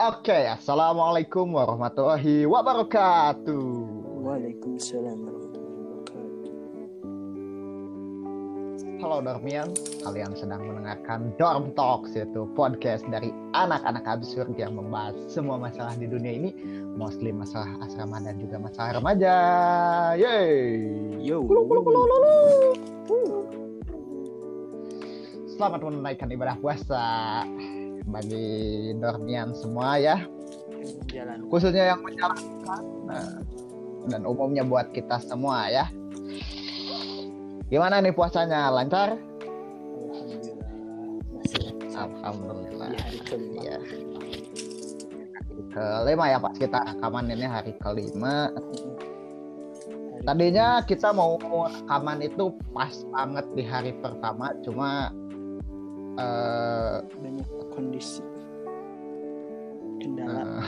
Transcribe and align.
Oke, 0.00 0.48
assalamualaikum 0.48 1.52
warahmatullahi 1.52 2.48
wabarakatuh. 2.48 3.68
Waalaikumsalam 4.24 5.28
warahmatullahi 5.28 5.76
wabarakatuh. 5.76 6.32
Halo 9.04 9.20
Dormian, 9.20 9.68
kalian 10.00 10.32
sedang 10.40 10.64
mendengarkan 10.64 11.36
Dorm 11.36 11.76
Talks 11.76 12.16
yaitu 12.16 12.48
podcast 12.56 13.04
dari 13.12 13.28
anak-anak 13.52 14.08
absurd 14.08 14.56
yang 14.56 14.72
membahas 14.72 15.20
semua 15.28 15.60
masalah 15.60 15.92
di 16.00 16.08
dunia 16.08 16.32
ini, 16.32 16.56
mostly 16.96 17.28
masalah 17.28 17.68
asrama 17.84 18.24
dan 18.24 18.40
juga 18.40 18.56
masalah 18.56 19.04
remaja. 19.04 19.36
Yeay. 20.16 20.80
Yo. 21.20 21.44
Kulu, 21.44 21.68
kulu, 21.68 21.80
kulu, 21.84 22.00
kulu. 22.08 22.36
Selamat 25.60 25.84
menunaikan 25.84 26.32
ibadah 26.32 26.56
puasa 26.56 27.04
bagi 28.08 28.92
Dormian 28.96 29.52
semua 29.56 30.00
ya. 30.00 30.18
Jalan. 31.10 31.44
khususnya 31.50 31.92
yang 31.92 32.00
menjalankan 32.00 32.82
nah, 33.04 33.36
dan 34.08 34.22
umumnya 34.24 34.64
buat 34.64 34.88
kita 34.94 35.20
semua 35.20 35.68
ya 35.68 35.84
gimana 37.68 38.00
nih 38.02 38.14
puasanya 38.14 38.70
lancar 38.72 39.18
Alhamdulillah. 40.00 40.72
Masih 41.36 41.72
alhamdulillah 41.94 42.88
di 42.90 42.98
hari 42.98 43.20
kelima. 43.28 43.60
ya 43.60 43.76
hari 43.78 45.62
kelima 45.70 46.24
ya 46.26 46.38
pas 46.40 46.54
kita 46.56 46.78
rekaman 46.94 47.24
ini 47.30 47.46
hari 47.46 47.72
kelima 47.78 48.36
Hari 48.50 50.22
tadinya 50.24 50.82
kita 50.86 51.12
mau 51.12 51.36
rekaman 51.38 52.18
itu 52.24 52.54
pas 52.72 52.94
banget 53.12 53.46
di 53.54 53.62
hari 53.66 53.92
pertama 54.00 54.54
cuma 54.64 55.12
eh, 56.18 56.96
banyak 57.04 57.59
kondisi 57.70 58.22
kendala. 60.00 60.60
eh, 60.60 60.64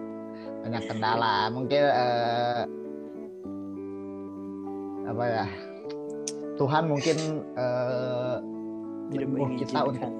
banyak 0.64 0.82
kendala 0.88 1.34
mungkin 1.52 1.82
eh, 1.84 2.62
apa 5.04 5.24
ya 5.28 5.46
Tuhan 6.54 6.84
mungkin 6.86 7.18
Tidak 9.10 9.28
menyuruh 9.28 9.58
kita 9.58 9.78
mengizinkan. 9.84 10.12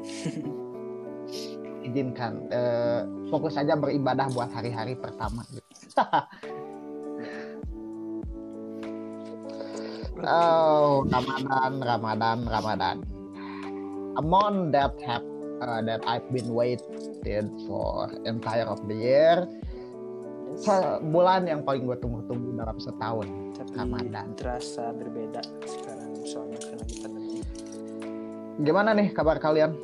izinkan 1.85 2.33
eh, 2.49 3.01
fokus 3.29 3.57
saja 3.57 3.75
beribadah 3.77 4.29
buat 4.33 4.51
hari-hari 4.53 4.95
pertama 4.97 5.43
gitu. 5.53 5.65
oh 10.25 11.05
Ramadan 11.09 11.73
Ramadan 11.81 12.39
Ramadan 12.47 12.97
a 14.15 14.23
month 14.23 14.73
that 14.73 14.95
have 15.03 15.25
uh, 15.65 15.81
that 15.83 16.05
I've 16.05 16.29
been 16.29 16.53
waited 16.53 16.85
for 17.65 18.07
entire 18.23 18.65
of 18.65 18.85
the 18.85 18.95
year 18.95 19.37
Se- 20.55 21.03
bulan 21.05 21.45
yang 21.45 21.65
paling 21.65 21.83
gue 21.83 21.99
tunggu-tunggu 21.99 22.55
dalam 22.55 22.79
setahun 22.79 23.27
Tapi 23.55 23.75
Ramadan. 23.75 24.35
terasa 24.35 24.93
berbeda 24.93 25.43
sekarang 25.65 26.15
soalnya 26.23 26.61
karena 26.61 26.85
di 26.85 26.97
pandemi. 26.97 27.41
gimana 28.61 28.91
nih 28.93 29.11
kabar 29.11 29.37
kalian 29.37 29.75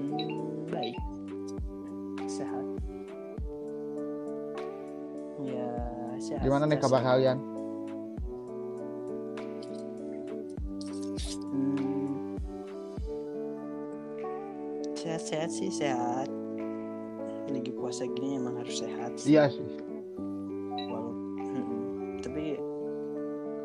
Hmm, 0.00 0.64
baik. 0.66 0.96
Sehat. 2.24 2.64
Ya, 5.40 5.68
sehat. 6.18 6.40
gimana 6.40 6.64
nih 6.64 6.78
kabar 6.78 7.00
kalian 7.02 7.36
Sehat-sehat 15.30 15.50
sih 15.54 15.70
sehat. 15.70 16.26
Lagi 17.46 17.70
puasa 17.70 18.02
gini 18.04 18.34
emang 18.34 18.58
harus 18.58 18.82
sehat. 18.82 19.14
sih. 19.14 19.30
iya 19.30 19.46
sih 19.46 19.62
Walau, 20.90 21.14
Mm-mm. 21.54 22.18
tapi 22.18 22.58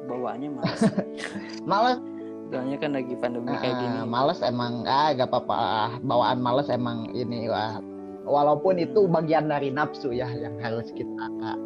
bawaannya 0.06 0.50
malas. 0.53 0.81
males 1.66 1.98
Soalnya 2.46 2.78
kan 2.78 2.94
lagi 2.94 3.18
pandemi 3.18 3.50
kayak 3.58 3.81
gini. 3.81 3.98
Ah, 3.98 4.06
males 4.06 4.46
emang 4.46 4.86
ah 4.86 5.09
gak 5.12 5.26
apa-apa 5.26 5.56
ah, 5.58 5.92
bawaan 6.00 6.38
males 6.38 6.70
emang 6.70 7.09
ini 7.12 7.50
wah 7.50 7.82
walaupun 8.22 8.78
itu 8.78 9.09
bagian 9.09 9.50
dari 9.50 9.70
nafsu 9.70 10.14
ya 10.14 10.30
yang 10.30 10.53
harus 10.62 10.94
kita 10.94 11.26
ah, 11.42 11.58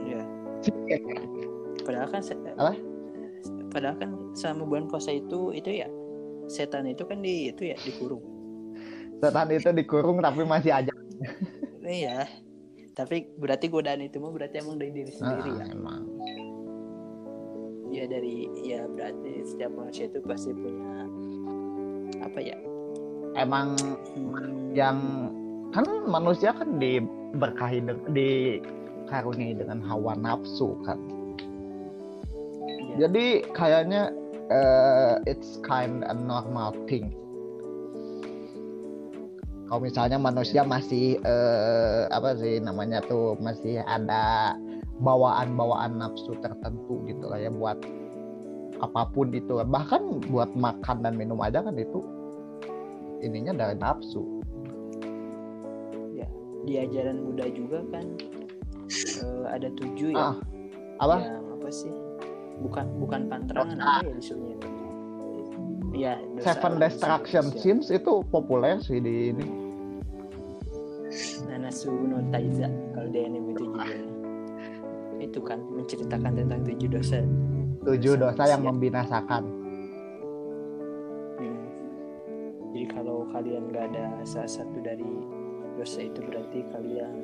Iya. 0.00 0.22
Padahal 1.86 2.10
kan 2.10 2.20
se- 2.20 2.42
Apa? 2.52 2.74
Padahal 3.70 3.96
kan 3.96 4.10
selama 4.34 4.66
bulan 4.66 4.90
puasa 4.90 5.14
itu 5.14 5.54
itu 5.54 5.70
ya 5.76 5.86
setan 6.46 6.90
itu 6.90 7.06
kan 7.06 7.22
di 7.22 7.54
itu 7.54 7.70
ya 7.70 7.78
dikurung. 7.78 8.22
Setan 9.18 9.48
itu 9.50 9.70
dikurung 9.72 10.18
tapi 10.18 10.42
masih 10.42 10.72
aja 10.72 10.92
Iya. 11.80 12.28
Tapi 12.92 13.32
berarti 13.34 13.66
godaan 13.66 14.02
itu 14.02 14.18
mah 14.18 14.28
berarti 14.28 14.60
emang 14.60 14.76
dari 14.76 14.92
diri 14.92 15.08
sendiri 15.08 15.50
Ah, 15.56 15.58
ya. 15.62 15.66
emang 15.72 16.02
Ya 17.88 18.04
dari 18.04 18.44
ya 18.60 18.84
berarti 18.84 19.32
setiap 19.42 19.72
manusia 19.72 20.04
itu 20.06 20.20
pasti 20.20 20.52
punya 20.52 21.08
apa 22.20 22.38
ya? 22.38 22.56
emang 23.34 23.72
Hmm, 24.12 24.74
yang 24.74 24.98
kan 25.70 25.86
manusia 26.04 26.50
kan 26.52 26.76
diberkahi 26.76 27.80
de- 27.80 28.02
dikaruniai 28.12 29.54
dengan 29.54 29.78
hawa 29.80 30.12
nafsu 30.12 30.74
kan 30.82 30.98
ya, 32.92 33.06
jadi 33.06 33.46
kayaknya 33.54 34.10
eh, 34.50 35.14
it's 35.24 35.56
kind 35.62 36.02
a 36.04 36.14
normal 36.16 36.74
thing 36.84 37.14
kalau 39.68 39.80
misalnya 39.84 40.16
manusia 40.16 40.64
masih 40.64 41.20
eh, 41.22 42.02
apa 42.08 42.34
sih 42.40 42.58
namanya 42.64 43.04
tuh 43.04 43.36
masih 43.38 43.84
ada 43.84 44.56
bawaan-bawaan 44.98 46.00
nafsu 46.00 46.34
tertentu 46.40 47.04
gitu 47.06 47.28
lah 47.28 47.38
ya 47.38 47.52
buat 47.52 47.78
apa 48.78 49.10
pun 49.12 49.30
itu 49.30 49.60
bahkan 49.68 50.18
buat 50.32 50.50
makan 50.56 51.04
dan 51.04 51.14
minum 51.14 51.38
aja 51.44 51.62
kan 51.62 51.76
itu 51.76 52.02
ininya 53.22 53.54
dari 53.54 53.76
nafsu 53.78 54.38
di 56.68 56.76
ajaran 56.76 57.24
Buddha 57.24 57.48
juga 57.48 57.80
kan 57.88 58.04
eh, 58.92 59.44
ada 59.48 59.68
tujuh 59.72 60.12
ya. 60.12 60.20
Ah, 60.20 60.36
apa 61.00 61.16
Yang 61.24 61.46
apa 61.56 61.68
sih? 61.72 61.92
Bukan 62.60 62.86
bukan 63.00 63.20
pantrangan 63.32 63.78
apa 63.80 64.04
ya 64.04 64.12
disuruhnya? 64.12 64.77
Iya, 65.98 66.14
dosa 66.38 66.54
Seven 66.54 66.78
Destruction. 66.78 67.44
Sins 67.58 67.90
itu 67.90 68.22
populer 68.30 68.78
sih 68.78 69.02
di 69.02 69.34
ini 69.34 69.46
Nanasu 71.50 71.90
no 71.90 72.22
Taiza 72.30 72.70
kalau 72.94 73.10
di 73.10 73.18
anime 73.18 73.50
itu 73.50 73.66
judulnya. 73.66 74.06
Itu 75.18 75.40
kan 75.42 75.58
menceritakan 75.58 76.38
tentang 76.38 76.62
tujuh 76.62 76.86
dosa. 76.86 77.18
tujuh 77.82 78.14
Dosa 78.14 78.46
dosa 78.46 78.52
yang 78.54 78.62
membinasakan 78.62 79.42
Hmm. 81.38 81.66
Jadi 82.74 82.86
kalau 82.90 83.26
kalian 83.34 83.70
nggak 83.70 83.94
ada 83.94 84.22
salah 84.26 84.50
satu 84.50 84.78
dari 84.82 85.06
dosa 85.78 86.02
itu 86.02 86.18
berarti 86.22 86.58
kalian 86.74 87.14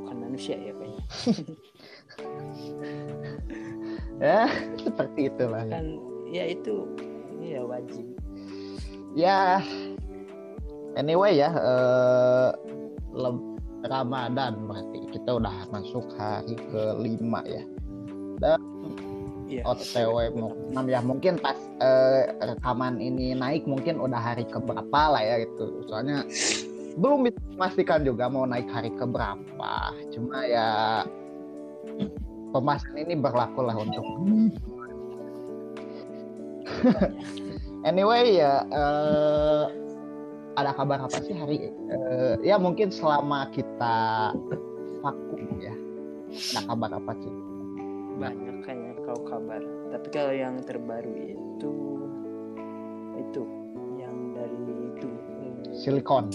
bukan 0.00 0.16
manusia 0.20 0.56
ya 0.56 0.72
kayaknya. 0.72 1.04
ya 4.24 4.42
seperti 4.80 5.20
itulah 5.28 5.64
ya. 5.68 5.80
Kan 5.80 6.15
ya 6.30 6.44
itu. 6.50 6.86
Ya 7.42 7.62
wajib. 7.62 8.04
ya 9.16 9.64
anyway 10.98 11.40
ya 11.40 11.48
lem- 13.16 13.56
Ramadan 13.86 14.66
berarti 14.66 14.98
kita 15.14 15.38
udah 15.38 15.54
masuk 15.70 16.04
hari 16.18 16.58
kelima 16.72 17.40
ya. 17.46 17.62
Iya. 19.46 19.62
OTW 19.62 20.34
mau 20.34 20.50
enam 20.74 20.86
ya? 20.90 21.00
Mungkin 21.00 21.38
pas 21.38 21.54
eh, 21.78 22.34
rekaman 22.42 22.98
ini 22.98 23.30
naik 23.32 23.62
mungkin 23.62 24.02
udah 24.02 24.18
hari 24.18 24.42
keberapa 24.50 25.00
lah 25.14 25.22
ya 25.22 25.46
gitu. 25.46 25.86
Soalnya 25.86 26.26
belum 26.98 27.30
bisa 27.30 27.38
memastikan 27.54 28.02
juga 28.02 28.26
mau 28.26 28.42
naik 28.42 28.66
hari 28.66 28.90
keberapa. 28.98 29.72
Cuma 30.10 30.42
ya 30.50 30.68
pembahasan 32.50 32.98
ini 32.98 33.14
berlaku 33.14 33.62
lah 33.62 33.78
untuk 33.78 34.02
anyway 37.88 38.40
ya 38.40 38.64
eh, 38.68 39.64
ada 40.56 40.72
kabar 40.72 41.04
apa 41.04 41.18
sih 41.20 41.36
hari 41.36 41.68
eh, 41.70 42.34
ya 42.40 42.56
mungkin 42.56 42.88
selama 42.88 43.52
kita 43.52 44.32
vakum 45.04 45.42
ya 45.60 45.74
ada 46.36 46.60
kabar 46.68 46.90
apa 47.00 47.12
sih? 47.22 47.32
Banyak 48.16 48.64
kayaknya 48.64 48.92
kau 49.04 49.20
kabar. 49.28 49.60
Tapi 49.92 50.06
kalau 50.12 50.34
yang 50.34 50.56
terbaru 50.64 51.12
itu 51.32 51.72
itu 53.16 53.42
yang 53.96 54.16
dari 54.36 54.60
itu 54.92 55.08
eh, 55.08 55.76
silikon 55.76 56.28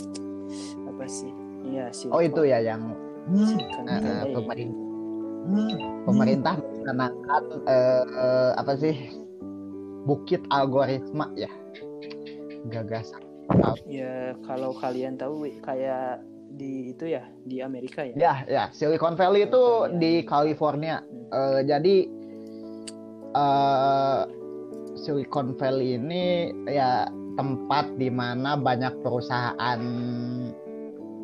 apa 0.89 1.05
sih? 1.05 1.29
Iya 1.61 1.93
sih 1.93 2.09
oh 2.09 2.21
itu 2.21 2.41
ya 2.45 2.57
yang 2.61 2.81
eh, 3.29 3.53
eh, 3.85 4.25
Valley. 4.25 4.33
pemerintah 4.33 5.89
pemerintah 6.09 6.55
mencanangkan 6.57 7.43
eh, 7.69 8.03
eh, 8.05 8.51
apa 8.57 8.73
sih 8.77 8.95
bukit 10.05 10.41
algoritma 10.49 11.29
ya 11.37 11.49
gagasan 12.69 13.21
ya 13.89 14.33
kalau 14.47 14.71
kalian 14.73 15.17
tahu 15.19 15.49
kayak 15.61 16.21
di 16.51 16.91
itu 16.91 17.15
ya 17.15 17.23
di 17.47 17.63
Amerika 17.63 18.03
ya 18.03 18.13
Ya, 18.15 18.35
ya, 18.47 18.63
Silicon 18.75 19.15
Valley 19.15 19.47
itu 19.47 19.63
California. 19.87 19.99
di 20.03 20.11
California. 20.27 20.95
Hmm. 20.99 21.31
Eh, 21.31 21.61
jadi 21.63 21.95
eh 23.31 24.21
Silicon 24.99 25.55
Valley 25.55 25.95
ini 25.95 26.51
ya 26.67 27.07
tempat 27.39 27.95
di 27.95 28.11
mana 28.11 28.59
banyak 28.59 28.99
perusahaan 28.99 29.81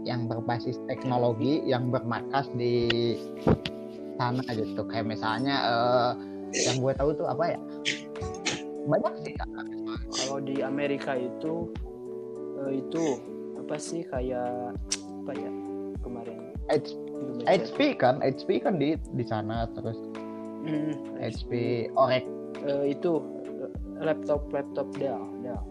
yang 0.07 0.31
berbasis 0.31 0.79
teknologi 0.87 1.59
yang 1.67 1.91
bermarkas 1.91 2.47
di 2.55 2.87
sana 4.15 4.47
gitu. 4.55 4.87
Kayak 4.87 5.11
misalnya 5.11 5.55
eh, 5.67 6.11
yang 6.71 6.79
gue 6.79 6.95
tahu 6.95 7.11
tuh 7.19 7.27
apa 7.27 7.51
ya? 7.51 7.59
Banyak 8.87 9.13
sih. 9.21 9.35
kalau 10.15 10.39
di 10.39 10.63
Amerika 10.63 11.13
itu 11.13 11.69
eh, 12.63 12.79
itu 12.79 13.03
apa 13.59 13.75
sih 13.75 14.07
kayak 14.07 14.73
apa 15.23 15.31
ya 15.35 15.51
kemarin? 15.99 16.37
H-. 16.67 16.95
HP 17.43 17.99
kan, 17.99 18.19
HP 18.19 18.63
kan 18.63 18.79
di 18.79 18.95
di 19.13 19.23
sana 19.23 19.67
terus 19.73 19.99
Hmm, 20.67 21.15
HP 21.15 21.51
Oracle 21.95 22.35
Eh, 22.57 22.91
itu 22.91 23.21
eh, 23.61 23.69
laptop 24.01 24.49
laptop 24.49 24.89
Dell 24.97 25.21
Dell. 25.39 25.61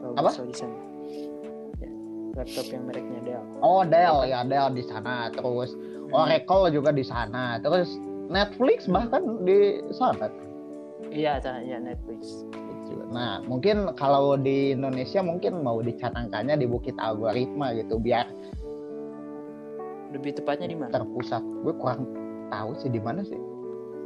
Kalau 0.00 0.14
Apa? 0.16 0.30
di 0.42 0.56
sana. 0.56 0.78
Ya, 1.76 1.90
laptop 2.34 2.66
yang 2.66 2.82
mereknya 2.88 3.20
Dell. 3.22 3.44
Oh 3.60 3.84
Dell. 3.84 4.24
Ya 4.24 4.42
Dell 4.42 4.72
di 4.72 4.82
sana. 4.82 5.28
Terus 5.30 5.76
Oracle 6.10 6.72
juga 6.72 6.90
di 6.90 7.04
sana. 7.04 7.60
Terus 7.60 7.92
Netflix 8.26 8.88
bahkan 8.88 9.44
di 9.44 9.78
sana 9.92 10.26
iya 11.12 11.40
tanya 11.40 11.80
Netflix 11.80 12.46
Gitu. 12.86 13.02
Nah 13.10 13.42
mungkin 13.42 13.90
kalau 13.98 14.38
di 14.38 14.74
Indonesia 14.74 15.20
mungkin 15.20 15.62
mau 15.62 15.82
dicanangkannya 15.82 16.54
di 16.54 16.66
Bukit 16.70 16.94
Algoritma 16.98 17.74
gitu 17.74 17.98
biar 17.98 18.30
lebih 20.14 20.38
tepatnya 20.38 20.70
di 20.70 20.76
mana 20.78 20.90
terpusat. 20.94 21.42
Gue 21.42 21.74
kurang 21.76 22.06
tahu 22.48 22.70
sih 22.78 22.90
di 22.90 23.02
mana 23.02 23.26
sih. 23.26 23.38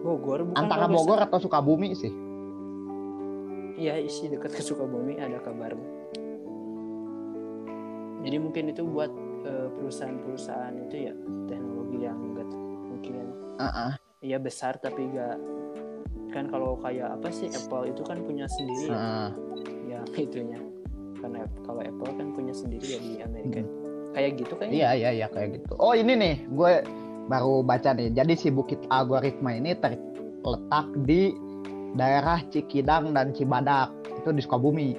Bogor 0.00 0.48
bukan 0.48 0.56
Antara 0.56 0.88
Bogor 0.88 1.20
atau 1.20 1.36
Sukabumi 1.36 1.92
sih. 1.92 2.12
Iya 3.76 4.00
isi 4.00 4.32
dekat 4.32 4.56
ke 4.56 4.62
Sukabumi 4.64 5.20
ada 5.20 5.36
kabar. 5.44 5.76
Jadi 8.20 8.36
mungkin 8.36 8.72
itu 8.72 8.84
buat 8.84 9.12
eh, 9.44 9.68
perusahaan-perusahaan 9.76 10.74
itu 10.88 10.96
ya 11.08 11.14
teknologi 11.48 11.98
yang 12.04 12.16
enggak 12.20 12.48
mungkin 12.88 13.14
Ah, 13.60 13.92
ah. 13.92 13.92
iya 14.24 14.40
besar 14.40 14.80
tapi 14.80 15.08
enggak 15.08 15.36
kan 16.30 16.46
kalau 16.46 16.78
kayak 16.78 17.18
apa 17.18 17.28
sih 17.28 17.46
Apple 17.46 17.90
itu 17.90 18.02
kan 18.02 18.22
punya 18.22 18.46
sendiri 18.48 18.86
ya, 18.88 18.96
Ah. 18.96 19.30
ya 19.90 20.00
itunya. 20.16 20.58
Karena 21.20 21.44
kalau 21.62 21.82
Apple 21.82 22.12
kan 22.16 22.32
punya 22.32 22.54
sendiri 22.54 22.86
ya 22.86 22.98
di 22.98 23.12
Amerika. 23.20 23.60
Kayak 24.10 24.30
gitu 24.40 24.52
kayaknya. 24.56 24.74
Iya 24.74 24.90
iya 24.96 25.10
iya 25.12 25.26
kayak 25.28 25.60
gitu. 25.60 25.72
Oh 25.76 25.92
ini 25.92 26.14
nih 26.14 26.34
gue 26.48 26.72
baru 27.26 27.62
baca 27.62 27.92
nih. 27.92 28.10
Jadi 28.10 28.32
si 28.34 28.48
Bukit 28.48 28.80
Algoritma 28.88 29.52
ini 29.52 29.76
terletak 29.76 30.86
di 31.04 31.30
daerah 31.92 32.40
Cikidang 32.48 33.12
dan 33.12 33.30
Cibadak 33.30 33.90
itu 34.10 34.30
di 34.30 34.42
Sukabumi. 34.42 34.90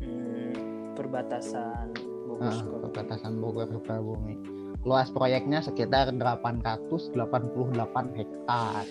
Hmm, 0.00 0.52
perbatasan 0.96 1.92
Bogor 2.26 2.50
Sukabumi. 2.50 2.82
perbatasan 2.88 3.32
Bogor 3.38 3.68
Sukabumi. 3.68 4.34
Luas 4.80 5.08
proyeknya 5.08 5.60
sekitar 5.60 6.08
888 6.10 7.04
hektar. 8.16 8.84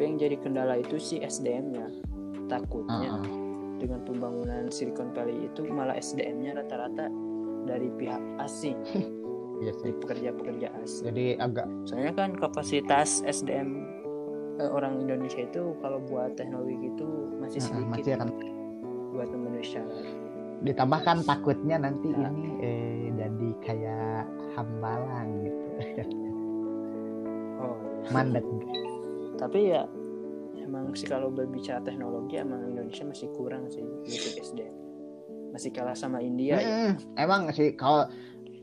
Tapi 0.00 0.16
yang 0.16 0.32
jadi 0.32 0.36
kendala 0.40 0.80
itu 0.80 0.96
sih 0.96 1.20
SDM-nya. 1.20 1.92
Takutnya 2.48 3.12
Ah, 3.12 3.20
ah. 3.20 3.24
dengan 3.76 4.00
pembangunan 4.00 4.72
Silicon 4.72 5.12
Valley 5.12 5.44
itu 5.44 5.68
malah 5.68 5.92
SDM-nya 5.92 6.56
rata-rata 6.56 7.12
dari 7.68 7.92
pihak 8.00 8.16
asing, 8.40 8.80
Iya 9.60 9.76
sih. 9.76 9.92
dari 9.92 9.94
pekerja-pekerja 10.00 10.72
asing. 10.80 11.04
Jadi 11.04 11.26
agak 11.36 11.68
Soalnya 11.84 12.16
kan 12.16 12.32
kapasitas 12.32 13.20
SDM 13.28 13.84
eh, 14.56 14.72
orang 14.72 15.04
Indonesia 15.04 15.44
itu 15.44 15.76
kalau 15.84 16.00
buat 16.00 16.32
teknologi 16.32 16.80
itu 16.80 17.04
masih 17.36 17.60
ah, 17.60 17.66
sedikit 17.68 17.92
masih 17.92 18.12
akan 18.16 18.28
buat 19.12 19.28
memenuhi 19.28 19.66
syarat. 19.68 20.00
ditambahkan 20.64 21.28
takutnya 21.28 21.76
nanti 21.76 22.08
Nah. 22.16 22.32
ini 22.32 22.48
eh, 22.64 23.12
jadi 23.20 23.48
kayak 23.60 24.24
hambalang 24.56 25.44
gitu. 25.44 25.64
Oh, 27.60 27.76
iya. 28.00 28.08
Mandek. 28.16 28.40
Tapi 29.40 29.72
ya 29.72 29.88
emang 30.60 30.92
sih 30.92 31.08
kalau 31.08 31.32
berbicara 31.32 31.80
teknologi 31.80 32.36
emang 32.36 32.76
Indonesia 32.76 33.08
masih 33.08 33.32
kurang 33.32 33.64
sih 33.72 33.80
untuk 33.80 34.36
SDM. 34.36 34.74
Masih 35.50 35.72
kalah 35.72 35.96
sama 35.96 36.20
India 36.20 36.60
ya. 36.60 36.68
Mm, 36.68 36.90
emang 37.16 37.48
sih 37.50 37.72
kalau 37.72 38.04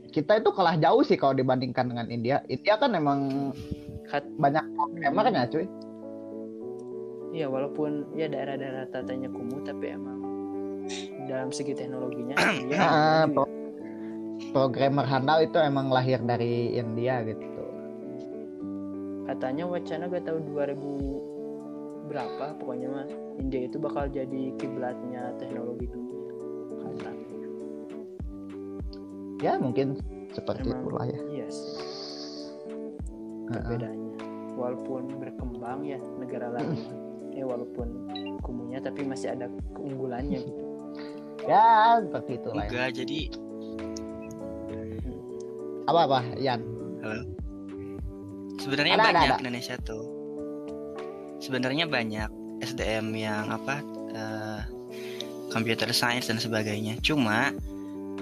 kita 0.08 0.40
itu 0.40 0.48
kalah 0.54 0.78
jauh 0.78 1.02
sih 1.04 1.18
kalau 1.18 1.34
dibandingkan 1.34 1.90
dengan 1.90 2.06
India. 2.08 2.40
India 2.48 2.78
kan 2.78 2.94
emang 2.94 3.50
Kat- 4.08 4.24
banyak 4.40 4.64
programmernya 4.72 5.50
cuy. 5.52 5.66
Iya 7.28 7.44
walaupun 7.52 8.08
ya 8.16 8.24
daerah-daerah 8.24 8.88
tatanya 8.88 9.28
kumuh 9.28 9.60
tapi 9.60 9.92
emang 9.92 10.16
dalam 11.28 11.52
segi 11.52 11.76
teknologinya 11.76 12.32
ya. 12.72 13.28
pro- 13.28 13.52
programmer 14.56 15.04
handal 15.04 15.44
itu 15.44 15.60
emang 15.60 15.92
lahir 15.92 16.24
dari 16.24 16.72
India 16.72 17.20
gitu. 17.28 17.57
Katanya 19.28 19.64
wacana 19.68 20.08
gak 20.08 20.24
tahu 20.24 20.38
2000 20.48 22.08
berapa 22.08 22.56
pokoknya 22.56 22.88
mah 22.88 23.06
India 23.36 23.68
itu 23.68 23.76
bakal 23.76 24.08
jadi 24.08 24.56
kiblatnya 24.56 25.36
teknologi 25.36 25.84
dunia 25.86 26.32
katanya 26.80 27.26
Ya 29.38 29.54
mungkin 29.54 30.00
seperti 30.32 30.66
Emang. 30.66 30.82
itulah 30.82 31.04
ya. 31.06 31.20
iya 31.30 31.46
sih 31.46 31.76
Heeh. 33.48 33.68
bedanya 33.70 34.10
walaupun 34.56 35.02
berkembang 35.20 35.84
ya 35.84 36.00
negara 36.16 36.50
lain 36.50 36.74
ya 37.30 37.44
walaupun 37.46 37.86
kumuhnya 38.42 38.80
tapi 38.80 39.04
masih 39.04 39.36
ada 39.36 39.46
keunggulannya 39.72 40.40
gitu 40.42 40.64
Ya 41.46 41.96
seperti 42.02 42.36
itulah 42.36 42.64
ya. 42.64 42.68
Enggak, 42.68 42.90
jadi 42.98 43.20
Apa 45.86 46.00
apa 46.04 46.20
Yan? 46.36 46.60
Sebenarnya 48.58 48.94
Ada, 48.98 49.02
ada, 49.02 49.10
banyak 49.10 49.30
ada. 49.30 49.42
Indonesia 49.46 49.74
tuh. 49.80 50.04
Sebenarnya 51.38 51.86
banyak 51.86 52.30
SDM 52.60 53.14
yang 53.14 53.46
apa 53.54 53.78
eh, 54.12 54.60
computer 55.54 55.88
science 55.94 56.28
dan 56.28 56.42
sebagainya. 56.42 56.98
Cuma 57.00 57.54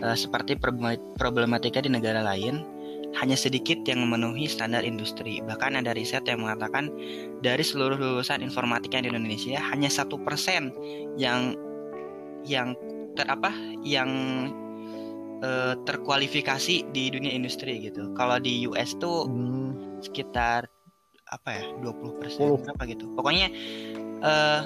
eh, 0.00 0.16
seperti 0.16 0.60
problema- 0.60 1.00
problematika 1.16 1.80
di 1.80 1.90
negara 1.90 2.20
lain 2.22 2.62
hanya 3.16 3.32
sedikit 3.32 3.80
yang 3.88 4.04
memenuhi 4.04 4.44
standar 4.44 4.84
industri. 4.84 5.40
Bahkan 5.40 5.80
ada 5.80 5.96
riset 5.96 6.28
yang 6.28 6.44
mengatakan 6.44 6.92
dari 7.40 7.64
seluruh 7.64 7.96
lulusan 7.96 8.44
informatika 8.44 9.00
di 9.00 9.08
Indonesia 9.08 9.56
hanya 9.72 9.88
satu 9.88 10.20
persen 10.20 10.68
yang 11.16 11.56
yang 12.44 12.76
ter 13.16 13.24
apa 13.32 13.48
yang 13.80 14.10
eh, 15.40 15.74
terkualifikasi 15.88 16.92
di 16.92 17.04
dunia 17.08 17.32
industri 17.32 17.80
gitu. 17.88 18.12
Kalau 18.12 18.36
di 18.36 18.68
US 18.68 18.92
tuh 19.00 19.24
Hmm, 19.24 19.72
sekitar 20.00 20.68
apa 21.26 21.48
ya 21.50 21.64
20 21.82 22.20
persen 22.22 22.38
Sepuluh. 22.46 22.62
berapa 22.62 22.82
gitu 22.86 23.04
pokoknya 23.14 23.46
eh 24.22 24.60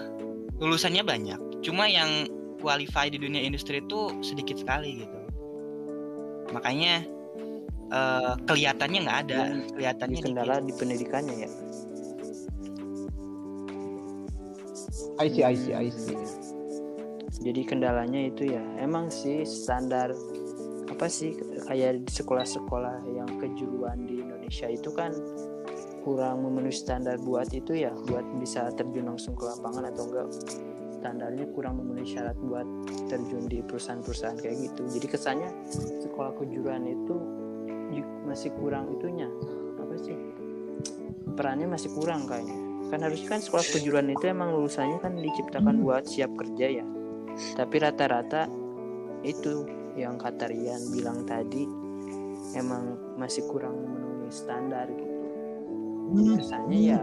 lulusannya 0.61 1.01
banyak 1.03 1.41
cuma 1.65 1.89
yang 1.89 2.29
qualify 2.61 3.09
di 3.09 3.17
dunia 3.17 3.41
industri 3.41 3.81
itu 3.81 4.13
sedikit 4.21 4.61
sekali 4.61 5.01
gitu 5.01 5.19
makanya 6.53 7.01
eh 7.91 8.35
kelihatannya 8.45 8.99
nggak 9.03 9.19
ada 9.27 9.41
Yang 9.49 9.73
kelihatannya 9.73 10.21
kendala 10.21 10.55
dikit. 10.59 10.67
di 10.67 10.73
pendidikannya 10.77 11.37
ya 11.41 11.51
I 15.21 15.29
see, 15.29 15.45
I 15.45 15.53
see, 15.53 15.73
I 15.77 15.89
see. 15.93 16.17
jadi 17.41 17.65
kendalanya 17.65 18.29
itu 18.29 18.53
ya 18.53 18.65
emang 18.81 19.09
sih 19.09 19.45
standar 19.45 20.13
apa 21.01 21.09
sih 21.09 21.33
kayak 21.65 22.05
di 22.05 22.13
sekolah-sekolah 22.13 23.09
yang 23.09 23.25
kejuruan 23.41 24.05
di 24.05 24.21
Indonesia 24.21 24.69
itu 24.69 24.93
kan 24.93 25.09
kurang 26.05 26.45
memenuhi 26.45 26.77
standar 26.77 27.17
buat 27.25 27.49
itu 27.57 27.73
ya 27.73 27.89
buat 28.05 28.21
bisa 28.37 28.69
terjun 28.77 29.09
langsung 29.09 29.33
ke 29.33 29.49
lapangan 29.49 29.89
atau 29.89 30.05
enggak. 30.13 30.29
Standarnya 31.01 31.49
kurang 31.57 31.81
memenuhi 31.81 32.05
syarat 32.05 32.37
buat 32.45 32.69
terjun 33.09 33.49
di 33.49 33.65
perusahaan-perusahaan 33.65 34.45
kayak 34.45 34.57
gitu. 34.61 34.93
Jadi 34.93 35.07
kesannya 35.09 35.49
sekolah 36.05 36.37
kejuruan 36.37 36.85
itu 36.85 37.17
masih 38.29 38.53
kurang 38.61 38.93
itunya. 38.93 39.33
Apa 39.81 39.97
sih? 40.05 40.21
Perannya 41.33 41.81
masih 41.81 41.97
kurang 41.97 42.29
kayaknya. 42.29 42.61
Kan 42.93 43.09
harusnya 43.09 43.29
kan 43.33 43.41
sekolah 43.41 43.65
kejuruan 43.73 44.13
itu 44.13 44.29
emang 44.29 44.53
lulusannya 44.53 45.01
kan 45.01 45.17
diciptakan 45.17 45.81
buat 45.81 46.05
siap 46.05 46.29
kerja 46.37 46.85
ya. 46.85 46.85
Tapi 47.57 47.77
rata-rata 47.81 48.53
itu 49.25 49.80
yang 49.95 50.17
kata 50.17 50.47
Rian 50.47 50.91
bilang 50.91 51.25
tadi 51.25 51.65
emang 52.53 52.99
masih 53.17 53.47
kurang 53.47 53.79
memenuhi 53.79 54.31
standar 54.31 54.87
gitu. 54.91 55.17
Kesannya 56.37 56.79
ya 56.81 57.01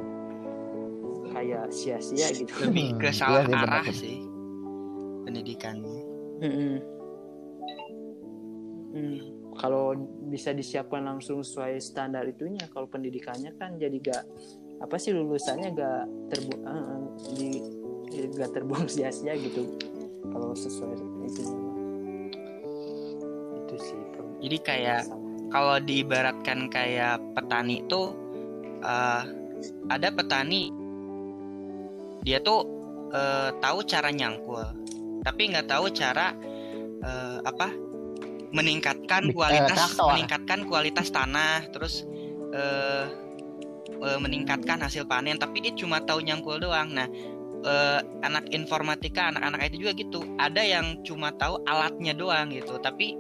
kayak 1.31 1.71
sia-sia 1.71 2.27
gitu. 2.33 2.51
Lebih 2.63 2.97
ke 2.99 3.09
Hmm, 3.09 3.15
salah 3.15 3.43
sih, 3.43 3.53
arah 3.53 3.83
benar. 3.83 3.93
sih 3.93 4.17
pendidikannya 5.23 5.99
Mm-mm. 6.37 6.73
Hmm, 8.87 9.17
kalau 9.53 9.93
bisa 10.27 10.53
disiapkan 10.53 11.03
langsung 11.03 11.43
sesuai 11.43 11.77
standar 11.77 12.23
itunya 12.25 12.63
kalau 12.71 12.87
pendidikannya 12.87 13.51
kan 13.59 13.75
jadi 13.75 13.97
gak 13.99 14.23
apa 14.79 14.95
sih 14.95 15.11
lulusannya 15.11 15.73
gak 15.73 16.01
terbu 16.31 16.53
uh, 16.63 17.01
di 17.35 17.59
gak 18.33 18.53
terbuang 18.53 18.87
sia-sia 18.93 19.35
gitu. 19.35 19.67
Kalau 20.27 20.53
sesuai 20.53 20.95
itu 21.27 21.43
itu 23.77 23.85
sih 23.93 24.01
jadi 24.41 24.57
kayak 24.65 25.01
kalau 25.53 25.77
diibaratkan 25.79 26.67
kayak 26.67 27.21
petani 27.37 27.85
itu 27.85 28.11
uh, 28.81 29.23
ada 29.87 30.07
petani 30.09 30.73
dia 32.25 32.41
tuh 32.41 32.65
uh, 33.13 33.53
tahu 33.61 33.85
cara 33.85 34.09
nyangkul 34.09 34.65
tapi 35.23 35.53
nggak 35.53 35.69
tahu 35.69 35.93
cara 35.93 36.33
uh, 37.05 37.39
apa 37.45 37.71
meningkatkan 38.51 39.31
kualitas 39.31 39.95
uh, 39.99 40.11
meningkatkan 40.11 40.59
kualitas 40.65 41.07
tanah 41.11 41.67
terus 41.71 42.07
uh, 42.55 43.05
uh, 44.01 44.19
meningkatkan 44.21 44.79
hasil 44.79 45.07
panen 45.07 45.39
tapi 45.39 45.63
dia 45.63 45.73
cuma 45.75 46.01
tahu 46.03 46.23
nyangkul 46.23 46.59
doang. 46.61 46.93
Nah 46.93 47.07
uh, 47.65 47.99
anak 48.23 48.49
informatika 48.53 49.33
anak-anak 49.33 49.71
itu 49.73 49.87
juga 49.87 49.93
gitu. 49.97 50.19
Ada 50.37 50.61
yang 50.63 51.01
cuma 51.03 51.33
tahu 51.35 51.61
alatnya 51.65 52.13
doang 52.15 52.53
gitu 52.53 52.77
tapi 52.79 53.17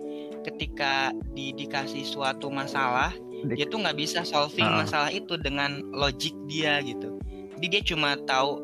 ketika 0.47 1.11
di, 1.35 1.51
dikasih 1.51 2.07
suatu 2.07 2.47
masalah 2.47 3.11
dia 3.45 3.69
tuh 3.69 3.83
nggak 3.85 3.97
bisa 3.99 4.25
solving 4.25 4.65
uh. 4.65 4.81
masalah 4.81 5.13
itu 5.13 5.37
dengan 5.37 5.85
logik 5.93 6.33
dia 6.49 6.81
gitu. 6.81 7.21
Jadi 7.57 7.65
dia 7.69 7.81
cuma 7.85 8.17
tahu 8.25 8.61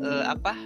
uh, 0.00 0.24
apa 0.24 0.56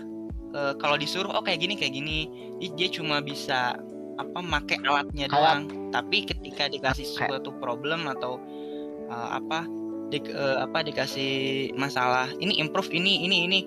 uh, 0.55 0.75
kalau 0.79 0.95
disuruh 0.95 1.35
oh 1.35 1.43
kayak 1.43 1.67
gini 1.67 1.75
kayak 1.75 1.95
gini. 1.97 2.31
Dia, 2.63 2.71
dia 2.79 2.89
cuma 2.95 3.19
bisa 3.19 3.75
apa 4.17 4.39
make 4.39 4.79
alatnya 4.87 5.27
doang. 5.27 5.91
Tapi 5.91 6.31
ketika 6.31 6.71
dikasih 6.71 7.07
suatu 7.07 7.51
problem 7.59 8.07
atau 8.07 8.39
uh, 9.11 9.29
apa 9.35 9.67
di, 10.15 10.23
uh, 10.31 10.63
apa 10.63 10.87
dikasih 10.87 11.75
masalah 11.75 12.31
ini 12.39 12.63
improve 12.63 12.95
ini 12.95 13.27
ini 13.27 13.37
ini 13.51 13.61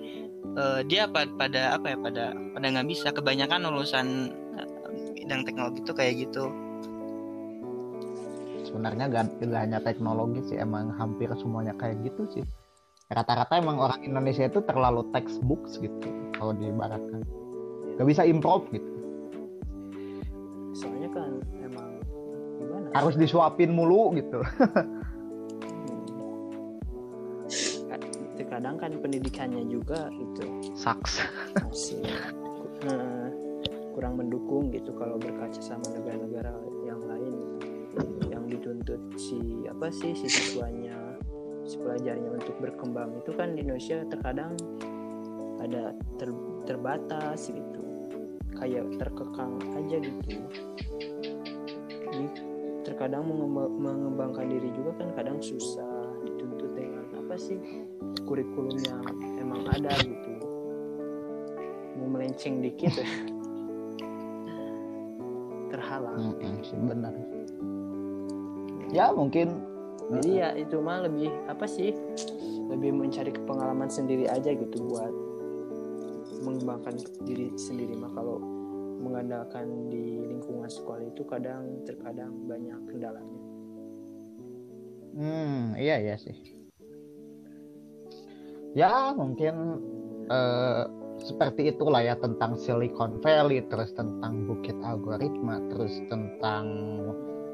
uh, 0.56 0.80
dia 0.88 1.04
pada, 1.04 1.28
pada 1.36 1.62
apa 1.76 1.86
ya 1.92 1.98
pada 2.00 2.24
pada 2.56 2.66
nggak 2.72 2.88
bisa. 2.88 3.08
Kebanyakan 3.12 3.68
lulusan 3.68 4.32
bidang 5.30 5.46
teknologi 5.46 5.78
itu 5.86 5.92
kayak 5.94 6.14
gitu. 6.26 6.44
Sebenarnya 8.66 9.06
gak, 9.06 9.38
gak 9.38 9.62
hanya 9.62 9.78
teknologi 9.78 10.42
sih 10.50 10.58
emang 10.58 10.90
hampir 10.98 11.30
semuanya 11.38 11.70
kayak 11.78 12.02
gitu 12.02 12.26
sih. 12.34 12.42
Rata-rata 13.14 13.62
emang 13.62 13.78
orang 13.78 14.02
Indonesia 14.02 14.50
itu 14.50 14.58
terlalu 14.66 15.06
textbooks 15.14 15.78
gitu 15.78 16.10
kalau 16.34 16.50
diibaratkan. 16.58 17.22
Gak 17.94 18.06
bisa 18.10 18.26
improve 18.26 18.66
gitu. 18.74 18.90
Soalnya 20.74 21.14
kan 21.14 21.30
emang 21.62 21.90
gimana 22.58 22.86
harus 22.90 23.14
disuapin 23.14 23.70
mulu 23.70 24.10
gitu. 24.18 24.42
Kadang 28.50 28.82
kan 28.82 28.90
pendidikannya 28.98 29.62
juga 29.70 30.10
itu. 30.10 30.74
Saks 30.74 31.22
masih. 31.54 32.02
Uh, 32.82 33.39
kurang 33.92 34.18
mendukung 34.18 34.70
gitu 34.70 34.94
kalau 34.94 35.18
berkaca 35.18 35.58
sama 35.58 35.84
negara-negara 35.94 36.54
yang 36.86 37.00
lain. 37.02 37.34
Yang 38.30 38.44
dituntut 38.58 39.00
si 39.18 39.66
apa 39.66 39.90
sih 39.90 40.14
si 40.14 40.30
siswanya 40.30 41.18
si 41.66 41.76
pelajarnya 41.78 42.30
untuk 42.34 42.56
berkembang. 42.62 43.18
Itu 43.22 43.34
kan 43.34 43.54
di 43.54 43.66
Indonesia 43.66 44.02
terkadang 44.06 44.54
ada 45.60 45.94
ter, 46.16 46.30
terbatas 46.66 47.50
gitu. 47.50 47.82
Kayak 48.58 48.86
terkekang 48.98 49.58
aja 49.74 49.96
gitu. 49.98 50.38
Jadi 52.10 52.26
terkadang 52.82 53.26
mengembangkan 53.54 54.50
diri 54.50 54.70
juga 54.74 54.98
kan 55.02 55.08
kadang 55.14 55.38
susah. 55.42 56.14
Dituntut 56.26 56.74
dengan 56.74 57.06
apa 57.26 57.34
sih 57.38 57.58
kurikulum 58.26 58.78
yang 58.86 59.02
emang 59.38 59.66
ada 59.70 59.94
gitu. 60.02 60.32
Mau 61.98 62.08
melenceng 62.10 62.62
dikit. 62.62 62.94
ya 62.94 63.06
terhalang 65.80 66.36
mm 66.36 66.60
sih. 66.60 66.76
Benar. 66.76 67.14
Ya 68.92 69.08
mungkin. 69.16 69.64
Jadi 70.10 70.30
ya 70.42 70.52
itu 70.58 70.76
mah 70.82 71.06
lebih 71.06 71.30
apa 71.46 71.64
sih 71.64 71.94
lebih 72.68 72.94
mencari 72.94 73.30
pengalaman 73.46 73.86
sendiri 73.86 74.26
aja 74.26 74.50
gitu 74.52 74.90
buat 74.90 75.14
mengembangkan 76.44 77.00
diri 77.24 77.54
sendiri 77.56 77.96
mah. 77.96 78.12
Kalau 78.12 78.38
mengandalkan 79.00 79.88
di 79.88 80.20
lingkungan 80.28 80.68
sekolah 80.68 81.08
itu 81.08 81.24
kadang 81.24 81.80
terkadang 81.88 82.36
banyak 82.44 82.78
kendalanya. 82.90 83.40
Hmm 85.16 85.74
iya 85.80 85.96
iya 85.98 86.14
sih. 86.20 86.36
Ya 88.76 89.10
mungkin 89.14 89.54
uh, 90.30 90.86
seperti 91.20 91.72
itulah 91.76 92.00
ya 92.00 92.16
tentang 92.16 92.56
Silicon 92.56 93.20
Valley 93.20 93.60
terus 93.68 93.92
tentang 93.92 94.48
bukit 94.48 94.76
algoritma 94.80 95.60
terus 95.68 96.00
tentang 96.08 96.64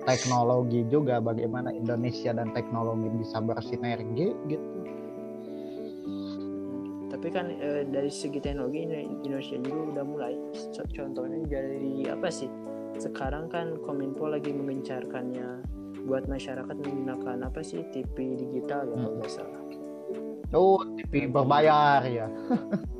teknologi 0.06 0.87
juga 0.87 1.18
bagaimana 1.18 1.75
Indonesia 1.75 2.30
dan 2.30 2.54
teknologi 2.54 3.11
bisa 3.11 3.42
bersinergi 3.42 4.26
gitu. 4.46 4.70
Tapi 7.11 7.28
kan 7.32 7.50
e, 7.50 7.82
dari 7.90 8.11
segi 8.12 8.38
teknologi 8.38 8.87
Indonesia 8.87 9.58
juga 9.58 9.80
udah 9.99 10.04
mulai. 10.06 10.35
Contohnya 10.70 11.42
dari 11.50 12.06
apa 12.06 12.30
sih? 12.30 12.46
Sekarang 12.96 13.50
kan 13.50 13.76
Kominfo 13.82 14.30
lagi 14.30 14.54
mengencarkannya 14.54 15.66
buat 16.06 16.30
masyarakat 16.30 16.76
menggunakan 16.87 17.50
apa 17.50 17.61
sih? 17.66 17.82
TV 17.90 18.38
digital 18.38 18.87
ya 18.87 18.94
hmm. 18.94 19.02
kalau 19.02 19.16
nggak 19.18 19.32
salah. 19.32 19.62
Oh, 20.54 20.78
TV 21.02 21.26
berbayar 21.26 22.06
ya. 22.06 22.30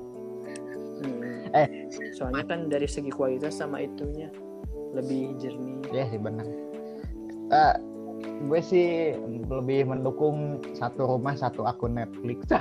hmm. 1.64 1.88
Eh, 1.88 2.12
soalnya 2.12 2.44
kan 2.44 2.68
dari 2.68 2.84
segi 2.84 3.08
kualitas 3.08 3.56
sama 3.56 3.80
itunya 3.80 4.28
lebih 4.92 5.36
jernih. 5.40 5.80
Iya 5.92 6.04
sih 6.12 6.20
benar. 6.20 6.46
Uh, 7.46 7.75
gue 8.48 8.60
sih 8.60 9.14
lebih 9.48 9.86
mendukung 9.88 10.60
satu 10.76 11.16
rumah 11.16 11.36
satu 11.36 11.64
akun 11.64 11.96
Netflix. 11.96 12.44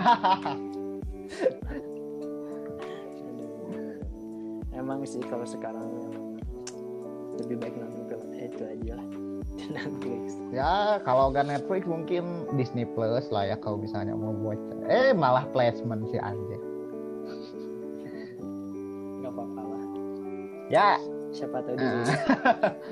Emang 4.76 5.02
sih 5.08 5.24
kalau 5.26 5.48
sekarang 5.48 5.90
lebih 7.42 7.58
baik 7.60 7.76
nonton 7.80 8.20
itu 8.36 8.64
aja 8.64 8.94
lah. 9.00 9.08
Netflix. 9.76 10.38
Ya 10.52 11.00
kalau 11.08 11.32
nggak 11.32 11.48
Netflix 11.48 11.88
mungkin 11.88 12.46
Disney 12.60 12.86
Plus 12.86 13.32
lah 13.32 13.50
ya 13.50 13.58
kalau 13.58 13.80
misalnya 13.80 14.14
mau 14.14 14.36
buat. 14.36 14.60
Eh 14.86 15.16
malah 15.16 15.48
placement 15.50 16.06
si 16.12 16.20
anjir. 16.22 16.60
Ya. 20.70 20.98
Siapa 21.36 21.62
tahu 21.62 21.76
dulu. 21.76 22.04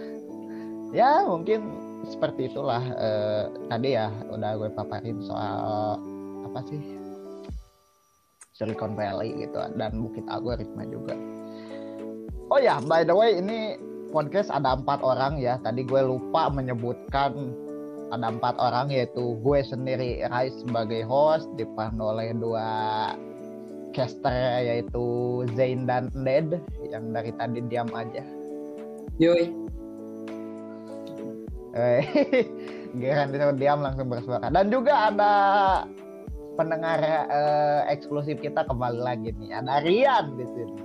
ya 0.99 1.23
mungkin 1.25 1.59
seperti 2.05 2.51
itulah 2.51 2.83
eh, 2.83 3.43
tadi 3.71 3.95
ya 3.95 4.11
udah 4.29 4.51
gue 4.59 4.69
paparin 4.75 5.23
soal 5.23 5.97
apa 6.43 6.59
sih 6.67 6.81
Silicon 8.53 8.93
Valley 8.93 9.33
gitu 9.47 9.57
dan 9.79 9.97
Bukit 9.97 10.27
Algoritma 10.29 10.85
juga. 10.85 11.17
Oh 12.53 12.61
ya, 12.61 12.77
by 12.85 13.01
the 13.01 13.15
way 13.15 13.41
ini 13.41 13.81
podcast 14.13 14.53
ada 14.53 14.77
empat 14.77 15.01
orang 15.01 15.41
ya. 15.41 15.57
Tadi 15.65 15.81
gue 15.81 16.01
lupa 16.05 16.53
menyebutkan 16.53 17.33
ada 18.13 18.29
empat 18.29 18.61
orang 18.61 18.93
yaitu 18.93 19.41
gue 19.41 19.59
sendiri 19.65 20.21
Rai 20.29 20.53
sebagai 20.53 21.01
host 21.09 21.49
dipandu 21.57 22.13
oleh 22.13 22.29
dua 22.37 22.69
caster 23.93 24.65
yaitu 24.65 25.05
Zain 25.53 25.85
dan 25.85 26.09
Ned 26.17 26.59
yang 26.89 27.13
dari 27.13 27.31
tadi 27.37 27.61
diam 27.69 27.87
aja. 27.93 28.25
Yoi. 29.21 29.53
Eh, 31.73 32.03
Geran 33.01 33.33
disuruh 33.33 33.57
diam 33.57 33.81
langsung 33.81 34.09
bersuara. 34.09 34.49
Dan 34.49 34.69
juga 34.69 35.09
ada 35.09 35.33
pendengar 36.53 37.01
eh, 37.29 37.81
eksklusif 37.89 38.37
kita 38.41 38.65
kembali 38.65 39.01
lagi 39.01 39.33
nih. 39.37 39.57
Ada 39.57 39.81
Rian 39.81 40.37
di 40.37 40.45
sini. 40.45 40.81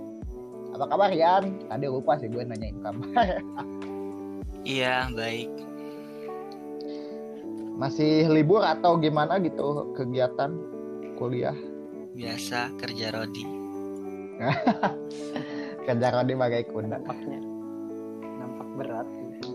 Apa 0.76 0.84
kabar 0.88 1.08
Rian? 1.12 1.60
Tadi 1.68 1.84
lupa 1.88 2.16
sih 2.16 2.28
gue 2.32 2.44
nanyain 2.44 2.80
kabar. 2.80 3.40
iya, 4.64 5.08
baik. 5.12 5.52
Masih 7.78 8.26
libur 8.32 8.64
atau 8.64 8.98
gimana 8.98 9.38
gitu 9.38 9.92
kegiatan 9.94 10.56
kuliah? 11.20 11.54
Biasa 12.18 12.74
kerja 12.74 13.14
rodi. 13.14 13.46
kerja 15.86 16.08
rodi 16.10 16.34
bagai 16.34 16.66
kuda. 16.66 16.98
Nampaknya. 16.98 17.38
Nampak 18.42 18.68
berat 18.74 19.06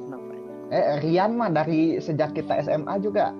nampaknya. 0.07 0.51
Eh 0.71 0.85
Rian 1.03 1.35
mah 1.35 1.51
dari 1.51 1.99
sejak 1.99 2.31
kita 2.31 2.63
SMA 2.63 3.03
juga. 3.03 3.35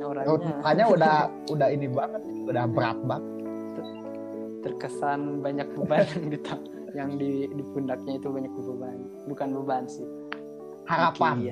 Orangnya. 0.00 0.84
udah 0.92 1.16
udah 1.48 1.68
ini 1.72 1.88
banget, 1.88 2.22
udah 2.52 2.64
berat 2.68 2.98
banget. 3.08 3.24
Terkesan 4.60 5.40
banyak 5.40 5.68
beban 5.72 6.04
yang 6.04 6.28
di 6.28 6.38
yang 6.92 7.10
di, 7.16 7.30
di 7.48 7.62
pundaknya 7.72 8.20
itu 8.20 8.28
banyak 8.28 8.52
beban. 8.52 8.98
Bukan 9.24 9.48
beban 9.56 9.88
sih. 9.88 10.04
Harapan 10.84 11.48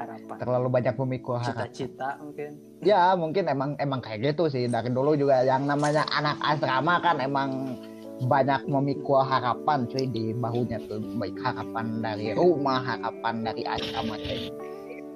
harapan. 0.00 0.36
Terlalu 0.40 0.68
banyak 0.72 0.94
memikul 0.96 1.36
harapan. 1.36 1.68
Cita-cita 1.68 2.08
mungkin. 2.24 2.50
Ya 2.80 3.12
mungkin 3.12 3.44
emang 3.46 3.70
emang 3.76 4.00
kayak 4.00 4.32
gitu 4.32 4.48
sih. 4.48 4.64
Dari 4.64 4.88
dulu 4.88 5.12
juga 5.14 5.44
yang 5.44 5.68
namanya 5.68 6.08
anak 6.16 6.40
asrama 6.40 6.96
kan 7.04 7.20
emang 7.20 7.76
banyak 8.20 8.68
memikul 8.68 9.24
harapan 9.24 9.84
cuy 9.88 10.08
di 10.08 10.32
bahunya 10.32 10.80
tuh. 10.88 11.00
Baik 11.20 11.36
harapan 11.44 12.00
dari 12.00 12.32
rumah 12.32 12.80
harapan 12.80 13.44
dari 13.44 13.62
asrama 13.68 14.16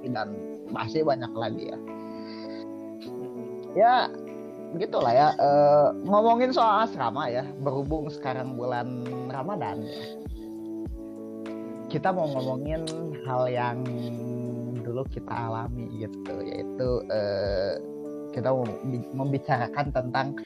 dan 0.04 0.28
masih 0.68 1.00
banyak 1.00 1.32
lagi 1.32 1.72
ya. 1.72 1.78
Ya 3.74 3.94
gitulah 4.76 5.12
ya. 5.12 5.28
Eh, 5.36 5.88
ngomongin 6.04 6.52
soal 6.52 6.84
asrama 6.84 7.32
ya 7.32 7.44
berhubung 7.64 8.12
sekarang 8.12 8.56
bulan 8.56 9.04
Ramadan 9.32 9.80
ya. 9.80 10.00
Kita 11.88 12.10
mau 12.10 12.26
ngomongin 12.26 12.82
hal 13.22 13.46
yang 13.46 13.78
dulu 14.94 15.10
kita 15.10 15.34
alami 15.34 15.90
gitu 15.98 16.34
yaitu 16.46 16.88
eh, 17.10 17.74
kita 18.30 18.54
membicarakan 19.10 19.90
tentang 19.90 20.38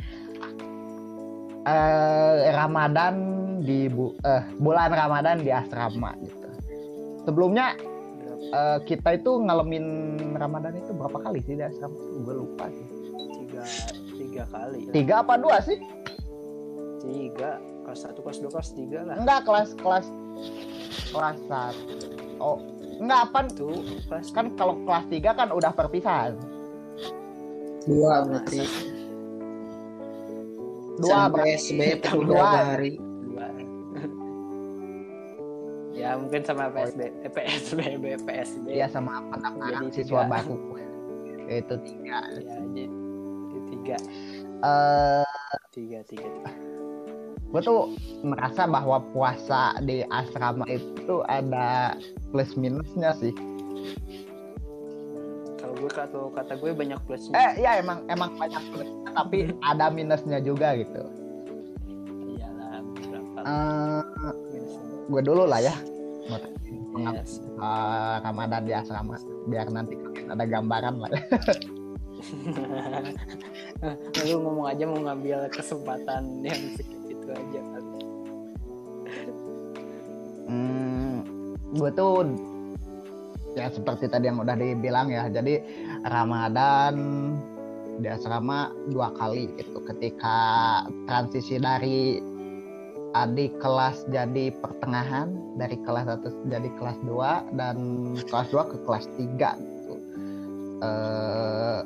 eh, 1.68 2.48
Ramadan 2.56 3.14
di 3.60 3.92
bu- 3.92 4.16
eh, 4.24 4.40
bulan 4.56 4.88
Ramadan 4.88 5.44
di 5.44 5.52
asrama 5.52 6.16
gitu. 6.24 6.48
Sebelumnya 7.28 7.76
eh, 8.48 8.80
kita 8.88 9.20
itu 9.20 9.36
ngalamin 9.44 10.16
Ramadan 10.32 10.80
itu 10.80 10.96
berapa 10.96 11.20
kali 11.28 11.44
sih 11.44 11.60
di 11.60 11.64
asrama? 11.68 11.92
Gue 12.24 12.34
lupa 12.40 12.72
sih. 12.72 12.88
Tiga 13.44 13.62
tiga 14.16 14.42
kali 14.48 14.80
lah. 14.88 14.92
tiga 14.96 15.14
apa 15.20 15.34
dua 15.36 15.60
sih? 15.60 15.76
Tiga 17.04 17.60
kelas 17.84 18.00
satu 18.00 18.24
kelas 18.24 18.40
dua 18.40 18.50
kelas 18.56 18.70
tiga 18.72 18.98
lah. 19.04 19.16
Enggak 19.20 19.44
kelas 19.44 19.76
kelas 19.76 20.08
kelas 21.12 21.36
satu. 21.44 22.16
Oh 22.40 22.77
enggak 22.98 23.20
apa 23.30 23.40
tuh 23.54 23.74
kan 24.34 24.50
kalau 24.58 24.74
kelas 24.82 25.04
tiga 25.06 25.30
kan 25.32 25.48
udah 25.54 25.72
perpisahan. 25.72 26.34
Dua 27.88 28.26
berarti. 28.26 28.60
Dua 30.98 31.30
sampai 31.30 31.56
berarti. 31.56 32.18
Dua. 32.28 32.46
hari? 32.46 32.92
Dua. 32.98 33.46
Ya 35.98 36.14
mungkin 36.14 36.46
sama 36.46 36.70
PSB 36.70 37.10
eh, 37.26 37.32
PSBB 37.34 38.22
PSB 38.22 38.66
ya 38.70 38.86
sama 38.86 39.18
pendaftaran 39.34 39.90
Jadi 39.90 39.98
siswa 39.98 40.22
tiga. 40.22 40.30
baru. 40.30 40.56
Itu 41.50 41.74
tiga. 41.82 42.18
Ya 42.38 42.54
jadi 42.70 42.84
tiga. 43.66 43.96
Eh 44.62 45.26
tiga 45.74 46.00
tiga, 46.06 46.22
tiga. 46.30 46.67
Gue 47.48 47.60
tuh 47.64 47.96
merasa 48.20 48.68
bahwa 48.68 49.00
puasa 49.16 49.80
di 49.80 50.04
asrama 50.12 50.68
itu 50.68 51.24
ada 51.24 51.96
plus 52.28 52.52
minusnya 52.60 53.16
sih. 53.16 53.32
Kalau 55.56 55.74
gue 55.80 55.88
kata 55.88 56.18
kata 56.36 56.52
gue 56.60 56.70
banyak 56.76 57.00
plusnya. 57.08 57.32
Eh 57.32 57.64
ya 57.64 57.80
emang 57.80 58.04
emang 58.12 58.36
banyak 58.36 58.60
plusnya 58.72 59.10
tapi 59.16 59.38
ada 59.70 59.88
minusnya 59.88 60.44
juga 60.44 60.76
gitu. 60.76 61.02
Iyalah 62.36 62.84
berapa? 62.84 63.38
Eh 63.40 64.02
gue 65.08 65.22
dulu 65.24 65.48
lah 65.48 65.64
ya. 65.64 65.76
Yes. 66.98 67.38
Eh, 67.38 68.16
Ramadan 68.26 68.66
di 68.66 68.74
asrama 68.74 69.16
biar 69.46 69.70
nanti 69.70 69.94
ada 70.28 70.44
gambaran 70.44 70.98
lah. 70.98 71.10
Lu 74.26 74.42
ngomong 74.42 74.66
aja 74.66 74.84
mau 74.90 74.98
ngambil 75.06 75.46
kesempatan 75.54 76.42
yang 76.42 76.58
segitu 77.28 77.32
aja 77.36 77.60
kali 77.60 77.90
Hmm, 80.48 81.28
gue 81.76 81.90
tuh 81.92 82.24
ya 83.52 83.68
seperti 83.68 84.08
tadi 84.08 84.32
yang 84.32 84.40
udah 84.40 84.56
dibilang 84.56 85.12
ya. 85.12 85.28
Jadi 85.28 85.60
Ramadan 86.08 86.96
di 88.00 88.08
asrama 88.08 88.72
dua 88.88 89.12
kali 89.12 89.52
gitu. 89.60 89.84
Ketika 89.84 90.40
transisi 91.04 91.60
dari 91.60 92.16
adik 93.12 93.60
kelas 93.60 94.08
jadi 94.08 94.56
pertengahan 94.56 95.36
dari 95.60 95.76
kelas 95.84 96.08
satu 96.08 96.32
jadi 96.48 96.68
kelas 96.80 96.96
2 97.04 97.60
dan 97.60 97.76
kelas 98.24 98.48
2 98.48 98.72
ke 98.72 98.76
kelas 98.88 99.04
3 99.20 99.52
gitu. 99.60 99.94
Eh, 100.80 101.80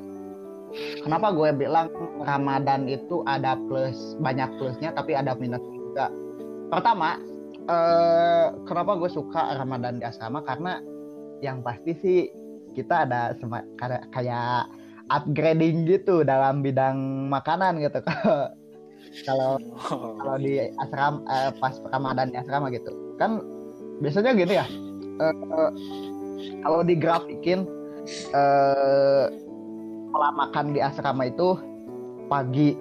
kenapa 1.04 1.32
gue 1.32 1.50
bilang 1.56 1.92
Ramadan 2.24 2.88
itu 2.88 3.20
ada 3.28 3.56
plus 3.68 4.16
banyak 4.20 4.48
plusnya 4.56 4.92
tapi 4.96 5.16
ada 5.16 5.37
minus 5.37 5.62
juga. 5.72 6.08
Pertama, 6.72 7.20
eh 7.68 8.46
kenapa 8.64 8.96
gue 8.96 9.11
suka 9.12 9.56
Ramadan 9.61 10.00
di 10.00 10.04
asrama 10.04 10.40
karena 10.42 10.80
yang 11.44 11.61
pasti 11.61 11.92
sih 11.98 12.18
kita 12.72 13.04
ada 13.04 13.37
sema- 13.37 13.68
kayak 14.14 14.70
upgrading 15.12 15.85
gitu 15.85 16.24
dalam 16.24 16.64
bidang 16.64 17.28
makanan 17.28 17.82
gitu. 17.82 18.00
Kalau 19.28 19.61
kalau 19.92 20.40
di 20.40 20.72
asrama 20.80 21.20
eh, 21.28 21.52
pas 21.61 21.76
Ramadan 21.92 22.32
di 22.32 22.37
asrama 22.40 22.72
gitu. 22.72 22.88
Kan 23.20 23.44
biasanya 24.00 24.32
gini 24.32 24.56
ya 24.56 24.64
eh, 25.20 25.35
eh, 25.37 25.70
kalau 26.64 26.80
digrafikin 26.82 27.68
eh 28.35 29.26
pola 30.12 30.29
makan 30.37 30.77
di 30.77 30.81
asrama 30.85 31.25
itu 31.27 31.57
pagi 32.29 32.77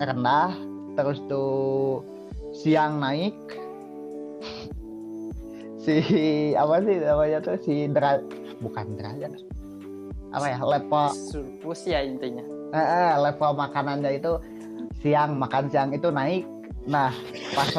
rendah 0.00 0.56
terus 0.96 1.20
tuh 1.28 2.00
siang 2.56 2.98
naik. 2.98 3.36
Si 5.86 6.02
apa 6.58 6.82
sih 6.82 6.98
namanya 6.98 7.38
tuh? 7.46 7.54
Si 7.62 7.86
derajat 7.86 8.26
bukan 8.58 8.98
derajat. 8.98 9.38
Apa 10.34 10.46
ya? 10.50 10.58
Level 10.58 11.14
surplus 11.14 11.86
ya 11.86 12.02
intinya. 12.02 12.42
Eh, 12.74 12.82
eh, 12.82 13.12
level 13.22 13.54
makanannya 13.54 14.18
itu 14.18 14.34
siang 14.98 15.38
makan 15.38 15.70
siang 15.70 15.94
itu 15.94 16.10
naik. 16.10 16.42
Nah 16.90 17.14
pas 17.54 17.70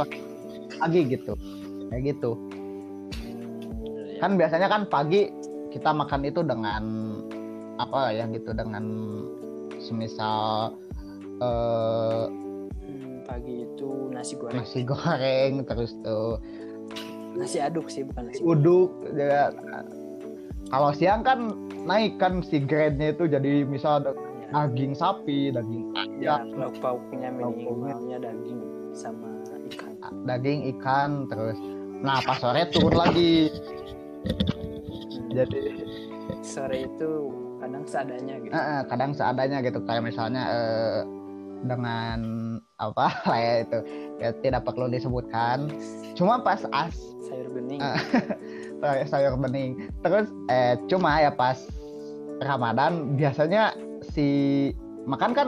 pagi 0.80 1.02
gitu. 1.04 1.36
Kayak 1.92 2.16
gitu. 2.16 2.32
Hmm, 3.12 4.16
ya. 4.16 4.24
kan 4.24 4.32
biasanya 4.40 4.68
kan 4.72 4.82
pagi 4.88 5.28
kita 5.76 5.92
makan 5.92 6.22
itu 6.32 6.40
dengan 6.48 6.84
apa 7.78 8.12
ya 8.12 8.26
gitu 8.30 8.52
dengan 8.52 8.86
semisal 9.78 10.74
Hmm, 11.38 13.22
pagi 13.30 13.62
itu 13.70 14.10
nasi 14.10 14.34
goreng. 14.34 14.58
nasi 14.58 14.82
goreng 14.82 15.54
terus 15.70 15.94
tuh 16.02 16.42
nasi 17.38 17.62
aduk 17.62 17.86
sih 17.88 18.02
bukan 18.02 18.34
nasi 18.34 18.42
uduk 18.42 18.90
ya. 19.14 19.54
kalau 20.68 20.90
siang 20.92 21.22
kan 21.22 21.54
naik 21.86 22.18
kan 22.18 22.42
si 22.42 22.58
grade-nya 22.58 23.14
itu 23.14 23.30
jadi 23.30 23.64
misal 23.64 24.02
ya, 24.02 24.14
daging 24.66 24.98
sapi 24.98 25.54
daging 25.54 25.94
ya 26.18 26.42
ayam 26.42 26.58
lauk 26.58 26.76
pauknya 26.82 27.30
Lauk 27.38 27.54
minimalnya 27.54 28.18
daging 28.18 28.60
sama 28.98 29.30
ikan. 29.70 29.94
Daging 30.26 30.60
ikan 30.74 31.30
terus 31.30 31.58
nah 32.02 32.18
pas 32.26 32.42
sore 32.42 32.66
turun 32.74 32.98
lagi. 32.98 33.54
Hmm, 34.26 35.30
jadi 35.30 35.86
sore 36.42 36.90
itu 36.90 37.12
kadang 37.68 37.84
seadanya 37.86 38.36
gitu. 38.40 38.52
Eh, 38.56 38.82
kadang 38.88 39.12
seadanya 39.12 39.58
gitu. 39.60 39.80
Kayak 39.84 40.04
misalnya 40.08 40.44
eh, 40.48 41.00
dengan 41.68 42.20
apa 42.80 43.06
lah 43.30 43.38
ya 43.38 43.54
itu. 43.68 43.80
Ya 44.18 44.30
tidak 44.40 44.64
perlu 44.64 44.88
disebutkan. 44.88 45.68
Cuma 46.16 46.40
pas 46.40 46.64
as 46.72 46.96
sayur 47.28 47.52
bening. 47.52 47.84
Ah. 48.78 49.02
sayur, 49.10 49.34
bening. 49.42 49.90
Terus 50.06 50.30
eh 50.54 50.78
cuma 50.86 51.18
ya 51.18 51.34
pas 51.34 51.58
Ramadan 52.46 53.18
biasanya 53.18 53.74
si 54.14 54.70
makan 55.10 55.34
kan 55.34 55.48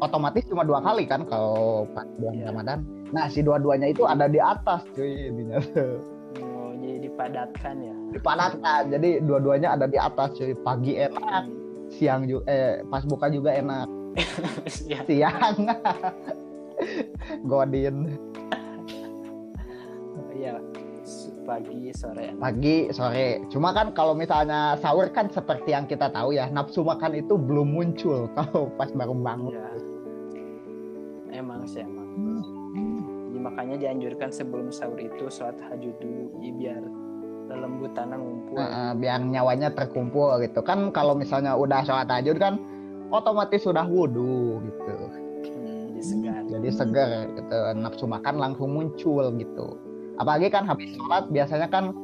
otomatis 0.00 0.48
cuma 0.48 0.64
dua 0.64 0.80
kali 0.80 1.04
kan 1.04 1.28
kalau 1.28 1.84
pas 1.92 2.08
bulan 2.16 2.40
Iya. 2.40 2.44
Ramadan. 2.48 2.78
Nah 3.12 3.28
si 3.28 3.44
dua-duanya 3.44 3.92
itu 3.92 4.08
ada 4.08 4.32
di 4.32 4.40
atas 4.40 4.80
cuy 4.96 5.28
tuh. 5.28 5.36
jadi 5.36 6.13
dipadatkan 7.14 7.74
ya. 7.78 7.94
Dipadatkan. 8.10 8.82
Jadi 8.90 9.22
dua-duanya 9.22 9.78
ada 9.78 9.86
di 9.86 9.94
atas 9.94 10.34
cuy. 10.34 10.50
Pagi 10.58 10.98
enak 10.98 11.46
siang 11.94 12.26
juga 12.26 12.42
eh 12.50 12.82
pas 12.90 13.06
buka 13.06 13.30
juga 13.30 13.54
enak. 13.54 13.86
Ya 14.90 15.00
siang. 15.06 15.56
Godin. 17.46 18.18
Iya. 20.34 20.58
S- 21.04 21.30
pagi 21.44 21.92
sore 21.92 22.32
enak. 22.32 22.40
pagi 22.40 22.76
sore. 22.90 23.44
Cuma 23.52 23.70
kan 23.76 23.92
kalau 23.92 24.16
misalnya 24.16 24.74
sahur 24.80 25.06
kan 25.12 25.28
seperti 25.28 25.76
yang 25.76 25.84
kita 25.84 26.08
tahu 26.08 26.32
ya 26.32 26.48
nafsu 26.48 26.80
makan 26.80 27.14
itu 27.20 27.36
belum 27.36 27.68
muncul 27.68 28.26
kalau 28.36 28.72
pas 28.74 28.90
baru 28.90 29.14
bangun. 29.14 29.54
Ya 29.54 29.70
emang 31.34 31.66
sih 31.68 31.82
emang. 31.84 32.08
Jadi 33.28 33.38
makanya 33.42 33.76
dianjurkan 33.76 34.30
sebelum 34.30 34.70
sahur 34.70 34.96
itu 34.96 35.26
sholat 35.26 35.58
tahajud 35.58 35.94
dulu 35.98 36.38
ya, 36.38 36.52
biar 36.54 36.82
lembutannya 37.58 38.16
ngumpul 38.18 38.56
eh, 38.58 38.92
biar 38.98 39.20
nyawanya 39.22 39.68
terkumpul 39.72 40.38
gitu. 40.42 40.60
Kan 40.62 40.90
kalau 40.90 41.14
misalnya 41.14 41.54
udah 41.54 41.82
sholat 41.86 42.06
tahajud 42.10 42.36
kan 42.38 42.58
otomatis 43.14 43.62
sudah 43.62 43.86
wudhu 43.86 44.58
gitu. 44.64 44.96
Hmm, 45.54 45.94
disegar 45.94 46.42
jadi 46.50 46.68
seger 46.74 47.10
gitu. 47.38 47.56
Nafsu 47.78 48.04
makan 48.10 48.34
langsung 48.38 48.74
muncul 48.74 49.30
gitu. 49.38 49.66
Apalagi 50.18 50.50
kan 50.50 50.66
habis 50.66 50.94
sholat 50.94 51.26
biasanya 51.30 51.68
kan 51.70 51.94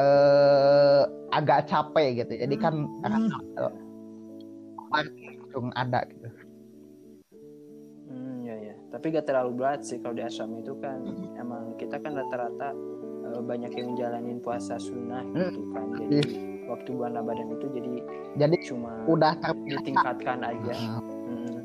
eh 0.00 1.02
agak 1.32 1.68
capek 1.68 2.24
gitu. 2.24 2.32
Jadi 2.36 2.54
kan 2.60 2.88
eh, 3.04 3.70
langsung 4.92 5.72
ada 5.72 6.04
gitu. 6.08 6.28
Hmm, 8.12 8.44
ya 8.44 8.56
ya. 8.56 8.74
Tapi 8.92 9.08
gak 9.08 9.24
terlalu 9.24 9.56
berat 9.56 9.80
sih 9.88 9.96
kalau 10.00 10.16
di 10.16 10.24
asrama 10.24 10.60
itu 10.60 10.76
kan. 10.80 11.00
Emang 11.40 11.72
kita 11.80 11.96
kan 11.96 12.12
rata-rata 12.12 12.76
eh, 13.32 13.42
banyak 13.42 13.72
yang 13.72 13.86
menjalanin 13.96 14.38
puasa 14.38 14.76
sunnah 14.76 15.24
gitu 15.32 15.60
kan. 15.72 15.84
Jadi 15.96 16.18
waktu 16.68 16.88
bulan 16.92 17.12
Ramadan 17.16 17.48
itu 17.52 17.66
jadi 17.72 17.92
jadi 18.38 18.56
cuma 18.64 18.92
udah 19.04 19.32
terbiasa 19.40 19.80
ditingkatkan 19.82 20.38
aja. 20.40 20.72
Nah, 20.72 21.00
Hmm. 21.22 21.58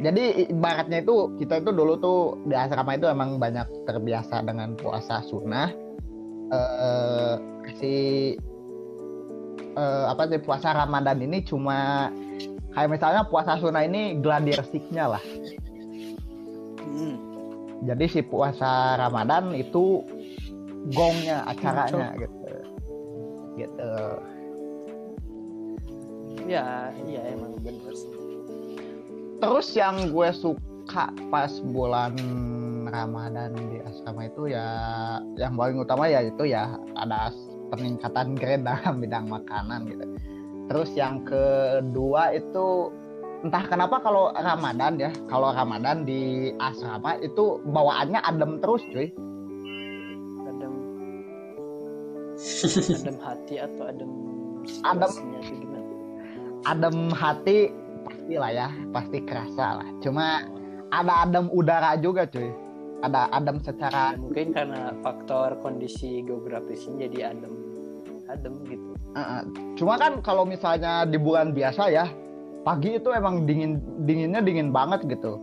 jadi 0.00 0.48
ibaratnya 0.48 1.04
itu 1.04 1.32
kita 1.36 1.60
itu 1.60 1.70
dulu 1.70 1.92
tuh 1.96 2.20
di 2.48 2.56
asrama 2.56 2.96
itu 2.96 3.04
emang 3.04 3.36
banyak 3.36 3.68
terbiasa 3.84 4.40
dengan 4.44 4.72
puasa 4.76 5.20
sunnah 5.22 5.68
eh 6.50 7.34
si 7.78 7.94
eh, 9.70 10.04
apa 10.10 10.26
sih 10.26 10.40
puasa 10.42 10.74
Ramadan 10.74 11.22
ini 11.22 11.46
cuma 11.46 12.10
kayak 12.74 12.90
misalnya 12.90 13.22
puasa 13.22 13.54
sunnah 13.54 13.86
ini 13.86 14.18
gladi 14.18 14.56
resik-nya 14.56 15.14
lah 15.14 15.24
Hmm. 16.80 17.16
jadi 17.86 18.04
si 18.10 18.20
puasa 18.24 18.98
Ramadan 18.98 19.54
itu 19.54 20.02
gongnya 20.88 21.44
acaranya 21.44 22.16
gitu. 22.16 22.52
Gitu. 23.60 23.92
Ya, 26.48 26.90
iya 27.04 27.22
emang 27.36 27.54
bener 27.60 27.92
sih. 27.94 28.10
terus 29.40 29.72
yang 29.72 30.12
gue 30.12 30.28
suka 30.36 31.08
pas 31.32 31.52
bulan 31.72 32.12
Ramadan 32.86 33.56
di 33.56 33.80
asrama 33.80 34.28
itu 34.28 34.52
ya 34.52 34.66
yang 35.40 35.56
paling 35.56 35.80
utama 35.80 36.04
ya 36.06 36.20
itu 36.28 36.44
ya 36.44 36.76
ada 37.00 37.32
peningkatan 37.72 38.36
grade 38.36 38.66
dalam 38.66 39.00
bidang 39.00 39.26
makanan 39.30 39.88
gitu. 39.88 40.04
Terus 40.70 40.90
yang 40.94 41.24
kedua 41.26 42.34
itu 42.36 42.92
entah 43.40 43.64
kenapa 43.64 44.02
kalau 44.04 44.30
Ramadan 44.36 45.00
ya 45.00 45.10
kalau 45.30 45.50
Ramadan 45.54 46.04
di 46.04 46.52
asrama 46.60 47.16
itu 47.24 47.62
bawaannya 47.64 48.20
adem 48.20 48.60
terus 48.60 48.84
cuy 48.92 49.08
adem 52.40 53.18
hati 53.20 53.54
atau 53.60 53.84
adem 53.84 54.10
Adem. 54.84 55.08
situasinya 55.08 55.40
itu 55.40 55.54
gimana? 55.60 55.88
adem 56.68 56.96
hati 57.12 57.58
pasti 58.04 58.34
lah 58.36 58.50
ya 58.52 58.68
pasti 58.92 59.18
kerasa 59.24 59.66
lah. 59.80 59.88
Cuma 60.00 60.44
ada 60.90 61.28
adem 61.28 61.46
udara 61.52 61.96
juga 62.00 62.24
cuy. 62.28 62.50
Ada 63.00 63.32
adem 63.32 63.56
secara 63.64 64.12
Ya, 64.12 64.20
mungkin 64.20 64.52
karena 64.52 64.92
faktor 65.00 65.56
kondisi 65.64 66.20
geografisnya 66.20 67.08
jadi 67.08 67.32
adem 67.32 67.54
adem 68.28 68.54
gitu. 68.68 68.88
Uh, 69.16 69.42
cuma 69.74 69.96
kan 69.96 70.20
kalau 70.22 70.44
misalnya 70.44 71.08
di 71.08 71.18
bulan 71.18 71.50
biasa 71.56 71.90
ya 71.90 72.06
pagi 72.62 73.00
itu 73.00 73.08
emang 73.10 73.48
dingin 73.48 73.80
dinginnya 74.04 74.44
dingin 74.44 74.68
banget 74.68 75.00
gitu. 75.08 75.40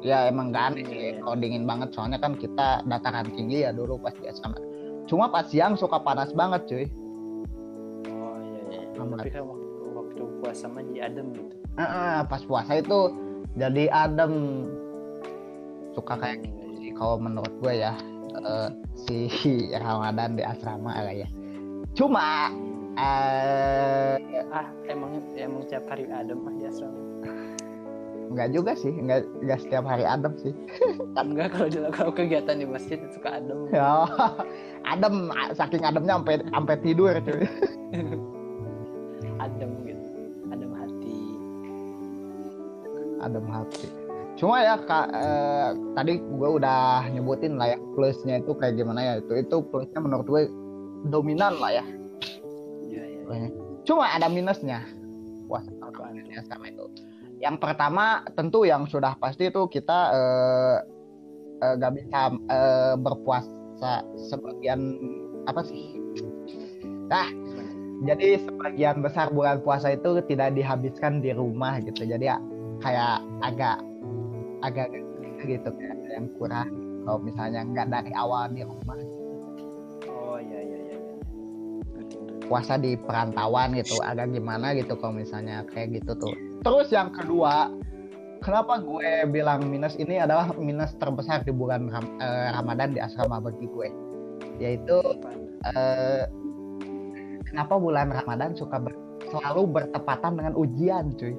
Ya 0.00 0.30
emang 0.32 0.54
gak 0.54 0.72
aneh 0.72 0.84
sih 0.86 1.04
kalau 1.20 1.36
dingin 1.36 1.66
banget. 1.66 1.92
Soalnya 1.92 2.22
kan 2.22 2.38
kita 2.38 2.86
dataran 2.86 3.28
tinggi 3.34 3.66
ya 3.66 3.74
dulu 3.74 4.00
pas 4.00 4.14
di 4.16 4.30
asrama 4.30 4.69
cuma 5.10 5.26
pas 5.26 5.42
siang 5.42 5.74
suka 5.74 5.98
panas 5.98 6.30
banget 6.30 6.62
cuy 6.64 6.86
Oh 8.06 8.38
iya 8.38 8.60
iya. 8.70 8.80
Aman. 8.94 9.18
Tapi 9.18 9.30
kan 9.34 9.42
waktu, 9.42 9.66
waktu 9.90 10.22
puasa 10.38 10.64
mah 10.66 10.82
jadi 10.86 11.00
adem 11.10 11.26
gitu. 11.34 11.54
Uh, 11.74 11.82
uh, 11.82 12.16
pas 12.22 12.42
puasa 12.46 12.78
itu 12.78 12.98
jadi 13.58 13.84
adem 13.90 14.32
suka 15.90 16.14
kayak 16.14 16.46
gitu 16.46 16.66
sih 16.78 16.90
kalau 16.94 17.18
menurut 17.18 17.50
gue 17.58 17.82
ya 17.82 17.98
eh, 18.38 18.68
si 18.94 19.26
Ramadan 19.82 20.38
di 20.38 20.46
asrama 20.46 20.94
lah 20.94 21.10
ya 21.10 21.26
cuma 21.92 22.54
eh 22.94 24.14
Ah 24.50 24.66
emang 24.86 25.18
emang 25.34 25.62
tiap 25.66 25.86
hari 25.90 26.06
adem 26.06 26.38
ah 26.42 26.54
di 26.54 26.64
asrama. 26.66 27.00
nggak 28.30 28.48
juga 28.54 28.78
sih 28.78 28.94
nggak 28.94 29.26
nggak 29.42 29.58
setiap 29.66 29.82
hari 29.82 30.06
adem 30.06 30.30
sih 30.38 30.54
Enggak 31.18 31.50
kalau 31.54 31.66
kalau 31.90 32.12
kegiatan 32.14 32.54
di 32.54 32.66
masjid 32.66 32.98
suka 33.10 33.42
adem. 33.42 33.66
Ya, 33.74 34.06
adem, 34.90 35.14
saking 35.54 35.82
ademnya 35.86 36.18
sampai 36.18 36.36
sampai 36.50 36.76
tidur 36.82 37.14
cuy. 37.22 37.46
adem 39.44 39.70
gitu. 39.86 40.08
Adem 40.50 40.70
hati. 40.74 41.18
Adem 43.22 43.46
hati. 43.48 43.86
Cuma 44.38 44.64
ya 44.64 44.80
kak, 44.80 45.06
eh, 45.12 45.68
tadi 45.92 46.16
gue 46.16 46.48
udah 46.56 47.04
nyebutin 47.12 47.60
lah 47.60 47.76
ya 47.76 47.78
plusnya 47.92 48.40
itu 48.40 48.56
kayak 48.56 48.80
gimana 48.80 49.00
ya 49.04 49.14
itu 49.20 49.36
itu 49.36 49.56
plusnya 49.68 50.00
menurut 50.00 50.26
gue 50.26 50.42
dominan 51.12 51.60
lah 51.60 51.76
ya. 51.76 51.84
Iya 52.88 53.04
iya. 53.04 53.48
Cuma 53.84 54.08
ada 54.08 54.26
minusnya 54.32 54.80
tuh? 55.90 56.30
ya 56.30 56.40
sama 56.46 56.70
itu. 56.70 56.86
Yang 57.40 57.56
pertama 57.58 58.24
tentu 58.36 58.68
yang 58.68 58.84
sudah 58.84 59.16
pasti 59.16 59.48
itu 59.48 59.62
kita 59.68 59.98
eh, 60.12 60.76
eh, 61.64 61.74
gak 61.80 61.92
bisa 61.96 62.20
eh, 62.36 62.94
berpuasa 63.00 63.59
sebagian 64.30 64.96
apa 65.48 65.64
sih? 65.64 65.96
Nah, 67.10 67.26
jadi 68.06 68.40
sebagian 68.40 69.02
besar 69.02 69.28
bulan 69.32 69.60
puasa 69.60 69.92
itu 69.92 70.22
tidak 70.30 70.54
dihabiskan 70.54 71.20
di 71.20 71.34
rumah 71.34 71.80
gitu. 71.82 72.06
Jadi 72.06 72.30
ya 72.30 72.38
kayak 72.80 73.24
agak 73.44 73.78
agak 74.64 74.88
gitu 75.44 75.68
kayak 75.72 75.96
yang 76.12 76.28
kurang 76.36 76.68
kalau 77.04 77.20
misalnya 77.20 77.64
nggak 77.64 77.88
dari 77.88 78.12
awal 78.12 78.48
di 78.52 78.60
rumah 78.64 78.96
Oh 80.08 80.36
iya 80.36 80.60
iya 80.60 80.78
iya. 80.84 80.96
iya. 80.96 81.14
Puasa 82.44 82.76
di 82.76 82.98
perantauan 82.98 83.72
gitu 83.78 84.00
agak 84.04 84.32
gimana 84.36 84.76
gitu 84.76 84.96
kalau 85.00 85.16
misalnya 85.16 85.64
kayak 85.72 86.00
gitu 86.00 86.12
tuh 86.18 86.34
terus 86.60 86.92
yang 86.92 87.08
kedua 87.08 87.72
kenapa 88.40 88.80
gue 88.80 89.28
bilang 89.28 89.68
minus 89.68 89.94
ini 89.96 90.16
adalah 90.16 90.50
minus 90.56 90.96
terbesar 90.96 91.44
di 91.44 91.52
bulan 91.52 91.86
Ram- 91.88 92.16
eh, 92.18 92.48
Ramadan 92.56 92.96
di 92.96 93.00
asrama 93.00 93.38
bagi 93.38 93.68
gue? 93.68 93.88
Yaitu 94.58 94.98
eh, 95.70 96.24
kenapa 97.46 97.76
bulan 97.76 98.08
Ramadan 98.10 98.56
suka 98.56 98.80
ber- 98.80 98.98
selalu 99.28 99.62
bertepatan 99.70 100.32
dengan 100.40 100.54
ujian 100.56 101.12
cuy? 101.14 101.36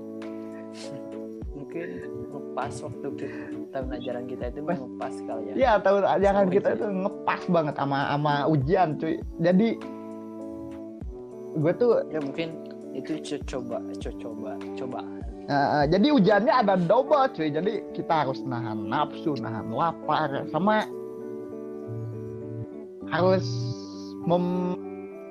Mungkin 1.52 1.88
ngepas 2.32 2.74
waktu 2.84 3.08
kita, 3.20 3.44
tahun 3.76 3.90
ajaran 4.00 4.26
kita 4.26 4.44
itu 4.50 4.60
ngepas 4.64 5.14
kali 5.28 5.44
ya. 5.52 5.54
Iya 5.54 5.72
tahun 5.84 6.04
ajaran 6.08 6.46
Sama 6.48 6.56
kita 6.56 6.68
itu 6.78 6.86
ngepas 6.88 7.42
banget 7.52 7.76
sama 7.76 8.00
sama 8.16 8.34
ujian 8.48 8.90
cuy. 8.96 9.16
Jadi 9.42 9.68
gue 11.52 11.74
tuh 11.76 12.08
Ya 12.08 12.20
mungkin 12.24 12.50
itu 12.92 13.20
co- 13.24 13.44
coba 13.48 13.80
co- 14.00 14.18
coba 14.20 14.52
eh, 15.52 15.86
jadi 15.90 16.08
ujiannya 16.10 16.54
ada 16.56 16.80
double 16.80 17.28
cuy 17.30 17.52
jadi 17.52 17.84
kita 17.92 18.24
harus 18.24 18.40
nahan 18.42 18.88
nafsu 18.88 19.36
nahan 19.36 19.68
lapar 19.70 20.48
sama 20.48 20.88
harus 23.08 23.44
mem- 24.24 24.80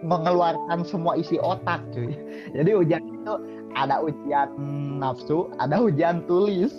mengeluarkan 0.03 0.81
semua 0.83 1.17
isi 1.17 1.37
otak 1.37 1.81
cuy 1.91 2.13
jadi 2.57 2.71
ujian 2.75 3.03
itu 3.03 3.35
ada 3.73 4.01
ujian 4.01 4.49
nafsu 4.97 5.49
ada 5.57 5.81
ujian 5.81 6.21
tulis 6.25 6.73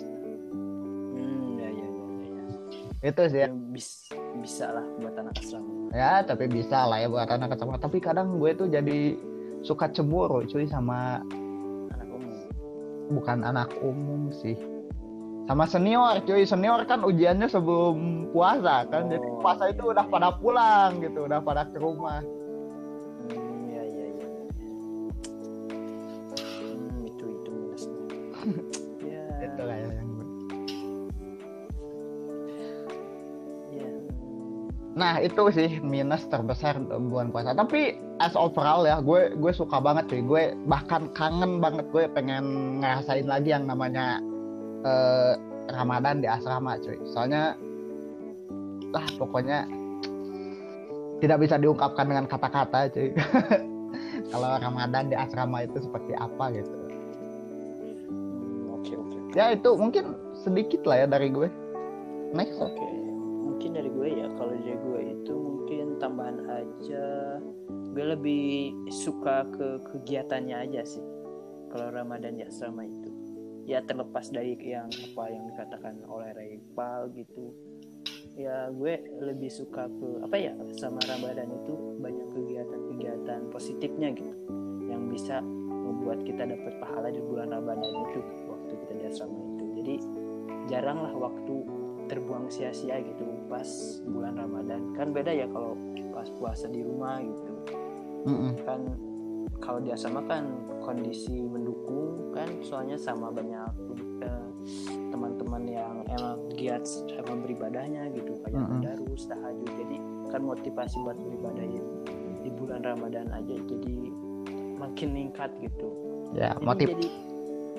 Hmm, 1.12 1.58
ya 1.58 1.68
ya 1.68 1.86
ya 1.86 2.04
ya. 2.22 2.44
ya. 3.00 3.08
itu 3.08 3.22
sih 3.28 3.40
Yang 3.40 3.54
bis- 3.70 4.10
bisa 4.38 4.66
lah 4.70 4.84
buat 4.96 5.14
anak 5.14 5.34
asrama. 5.38 5.70
ya 5.92 6.22
tapi 6.22 6.44
bisa 6.46 6.78
lah 6.82 6.98
ya 6.98 7.06
buat 7.06 7.26
anak 7.26 7.54
sama 7.54 7.76
tapi 7.76 7.98
kadang 7.98 8.38
gue 8.38 8.50
tuh 8.52 8.66
jadi 8.66 9.14
suka 9.60 9.86
cemburu 9.88 10.42
cuy 10.42 10.66
sama. 10.66 11.22
Bukan 13.12 13.44
anak 13.44 13.70
umum 13.84 14.32
sih. 14.32 14.56
Sama 15.46 15.66
senior 15.66 16.22
cuy. 16.24 16.46
Senior 16.46 16.86
kan 16.86 17.04
ujiannya 17.04 17.50
sebelum 17.50 18.30
puasa 18.32 18.88
kan. 18.88 19.10
Jadi 19.10 19.26
Oh, 19.26 19.38
puasa 19.42 19.68
itu 19.68 19.90
udah 19.90 20.06
pada 20.06 20.34
pulang 20.38 21.02
gitu 21.02 21.26
udah 21.26 21.42
pada 21.42 21.66
ke 21.66 21.78
rumah 21.82 22.22
nah 34.92 35.16
itu 35.16 35.48
sih 35.48 35.80
minus 35.80 36.28
terbesar 36.28 36.76
bulan 36.84 37.32
puasa. 37.32 37.56
Tapi 37.56 37.96
as 38.20 38.36
overall 38.36 38.84
ya 38.84 39.00
gue 39.00 39.32
gue 39.40 39.52
suka 39.56 39.80
banget 39.80 40.04
cuy 40.12 40.20
gue 40.20 40.42
bahkan 40.68 41.08
kangen 41.16 41.64
banget 41.64 41.88
gue 41.88 42.04
pengen 42.12 42.76
ngerasain 42.84 43.24
lagi 43.24 43.56
yang 43.56 43.64
namanya 43.64 44.20
eh, 44.84 45.32
Ramadan 45.72 46.20
di 46.20 46.28
asrama 46.28 46.76
cuy. 46.76 47.00
Soalnya 47.08 47.56
lah 48.92 49.06
pokoknya 49.16 49.64
tidak 51.24 51.38
bisa 51.40 51.56
diungkapkan 51.56 52.06
dengan 52.12 52.28
kata-kata 52.28 52.92
cuy. 52.92 53.16
Kalau 54.32 54.50
Ramadan 54.60 55.08
di 55.08 55.16
asrama 55.16 55.64
itu 55.64 55.80
seperti 55.80 56.12
apa 56.20 56.52
gitu. 56.52 56.76
Hmm, 58.12 58.76
Oke 58.76 58.92
oke. 58.92 59.16
ya 59.32 59.56
itu 59.56 59.72
mungkin 59.72 60.20
sedikit 60.36 60.84
lah 60.84 61.04
ya 61.04 61.06
dari 61.08 61.32
gue. 61.32 61.48
Next. 62.36 62.60
Oke, 62.60 63.01
mungkin 63.62 63.78
dari 63.78 63.94
gue 63.94 64.08
ya 64.18 64.26
kalau 64.34 64.58
dari 64.58 64.74
gue 64.74 65.00
itu 65.22 65.34
mungkin 65.38 65.86
tambahan 66.02 66.50
aja 66.50 67.38
gue 67.94 68.04
lebih 68.10 68.74
suka 68.90 69.46
ke 69.54 69.78
kegiatannya 69.86 70.66
aja 70.66 70.82
sih 70.82 71.06
kalau 71.70 71.94
Ramadan 71.94 72.42
ya 72.42 72.50
selama 72.50 72.90
itu. 72.90 73.06
Ya 73.62 73.78
terlepas 73.86 74.34
dari 74.34 74.58
yang 74.58 74.90
apa 74.90 75.30
yang 75.30 75.46
dikatakan 75.54 76.02
oleh 76.10 76.34
Reipal 76.34 77.14
gitu. 77.14 77.54
Ya 78.34 78.66
gue 78.74 78.98
lebih 79.22 79.46
suka 79.46 79.86
ke 79.86 80.26
apa 80.26 80.34
ya 80.42 80.58
sama 80.74 80.98
Ramadan 81.06 81.46
itu 81.62 82.02
banyak 82.02 82.34
kegiatan-kegiatan 82.34 83.46
positifnya 83.54 84.10
gitu 84.10 84.34
yang 84.90 85.06
bisa 85.06 85.38
membuat 85.70 86.26
kita 86.26 86.50
dapat 86.50 86.82
pahala 86.82 87.14
di 87.14 87.22
bulan 87.22 87.54
Ramadan 87.54 88.10
itu 88.10 88.26
waktu 88.50 88.74
kita 88.74 88.92
di 88.98 89.04
asrama 89.06 89.38
itu. 89.54 89.64
Jadi 89.78 89.94
jaranglah 90.66 91.14
waktu 91.14 91.54
terbuang 92.12 92.52
sia-sia 92.52 93.00
gitu 93.00 93.24
pas 93.48 93.64
bulan 94.04 94.36
Ramadan. 94.36 94.92
Kan 94.92 95.16
beda 95.16 95.32
ya 95.32 95.48
kalau 95.48 95.72
pas 96.12 96.28
puasa 96.36 96.68
di 96.68 96.84
rumah 96.84 97.24
gitu. 97.24 97.52
Mm-mm. 98.22 98.54
kan 98.62 98.80
kalau 99.58 99.82
di 99.82 99.90
asrama 99.90 100.22
kan 100.30 100.46
kondisi 100.78 101.42
mendukung 101.42 102.30
kan 102.30 102.46
soalnya 102.62 102.94
sama 102.94 103.34
banyak 103.34 103.66
eh, 104.22 104.46
teman-teman 105.10 105.66
yang 105.66 106.06
emang 106.06 106.38
giat 106.54 106.86
sama 106.86 107.34
beribadahnya 107.42 108.12
gitu 108.14 108.38
kayak 108.44 108.60
Mm-mm. 108.60 108.78
tadarus 108.84 109.26
tahajud. 109.26 109.70
Jadi 109.74 109.96
kan 110.30 110.42
motivasi 110.44 110.96
buat 111.02 111.18
beribadah 111.18 111.66
ya 111.66 111.82
di 112.42 112.50
bulan 112.52 112.82
Ramadan 112.84 113.30
aja 113.32 113.56
jadi 113.56 113.96
makin 114.78 115.08
meningkat 115.14 115.50
gitu. 115.62 115.88
Ya 116.36 116.54
Jadi 116.54 116.66
motif 116.66 116.86
jadi 116.92 117.08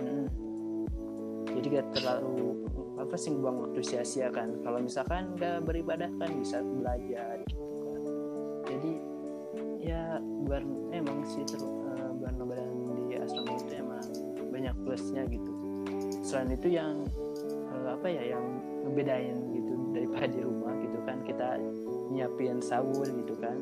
mm, 0.01 0.25
jadi 1.55 1.67
gak 1.79 1.87
terlalu 1.99 2.62
apa 2.93 3.15
sih 3.17 3.33
buang 3.33 3.57
waktu 3.69 3.81
sia-sia 3.81 4.29
kan? 4.29 4.53
Kalau 4.61 4.77
misalkan 4.77 5.33
gak 5.37 5.65
beribadah 5.65 6.09
kan 6.21 6.29
bisa 6.37 6.61
belajar 6.61 7.41
gitu 7.49 7.75
kan. 7.89 8.01
Jadi 8.69 8.91
ya 9.83 10.17
bulan 10.21 10.65
emang 10.93 11.25
sih 11.27 11.43
ter, 11.43 11.59
eh, 11.59 12.11
bulan 12.15 12.33
Ramadan 12.39 12.69
di 13.09 13.15
asrama 13.19 13.51
itu 13.59 13.73
emang 13.75 14.05
banyak 14.53 14.75
plusnya 14.85 15.23
gitu. 15.27 15.51
Selain 16.23 16.53
itu 16.53 16.67
yang 16.71 17.03
eh, 17.73 17.89
apa 17.91 18.07
ya 18.07 18.37
yang 18.37 18.45
ngebedain 18.87 19.37
gitu 19.51 19.73
daripada 19.91 20.27
di 20.29 20.39
rumah 20.41 20.73
gitu 20.79 20.99
kan 21.03 21.17
kita 21.27 21.59
nyiapin 22.13 22.61
sahur 22.61 23.05
gitu 23.09 23.35
kan. 23.41 23.57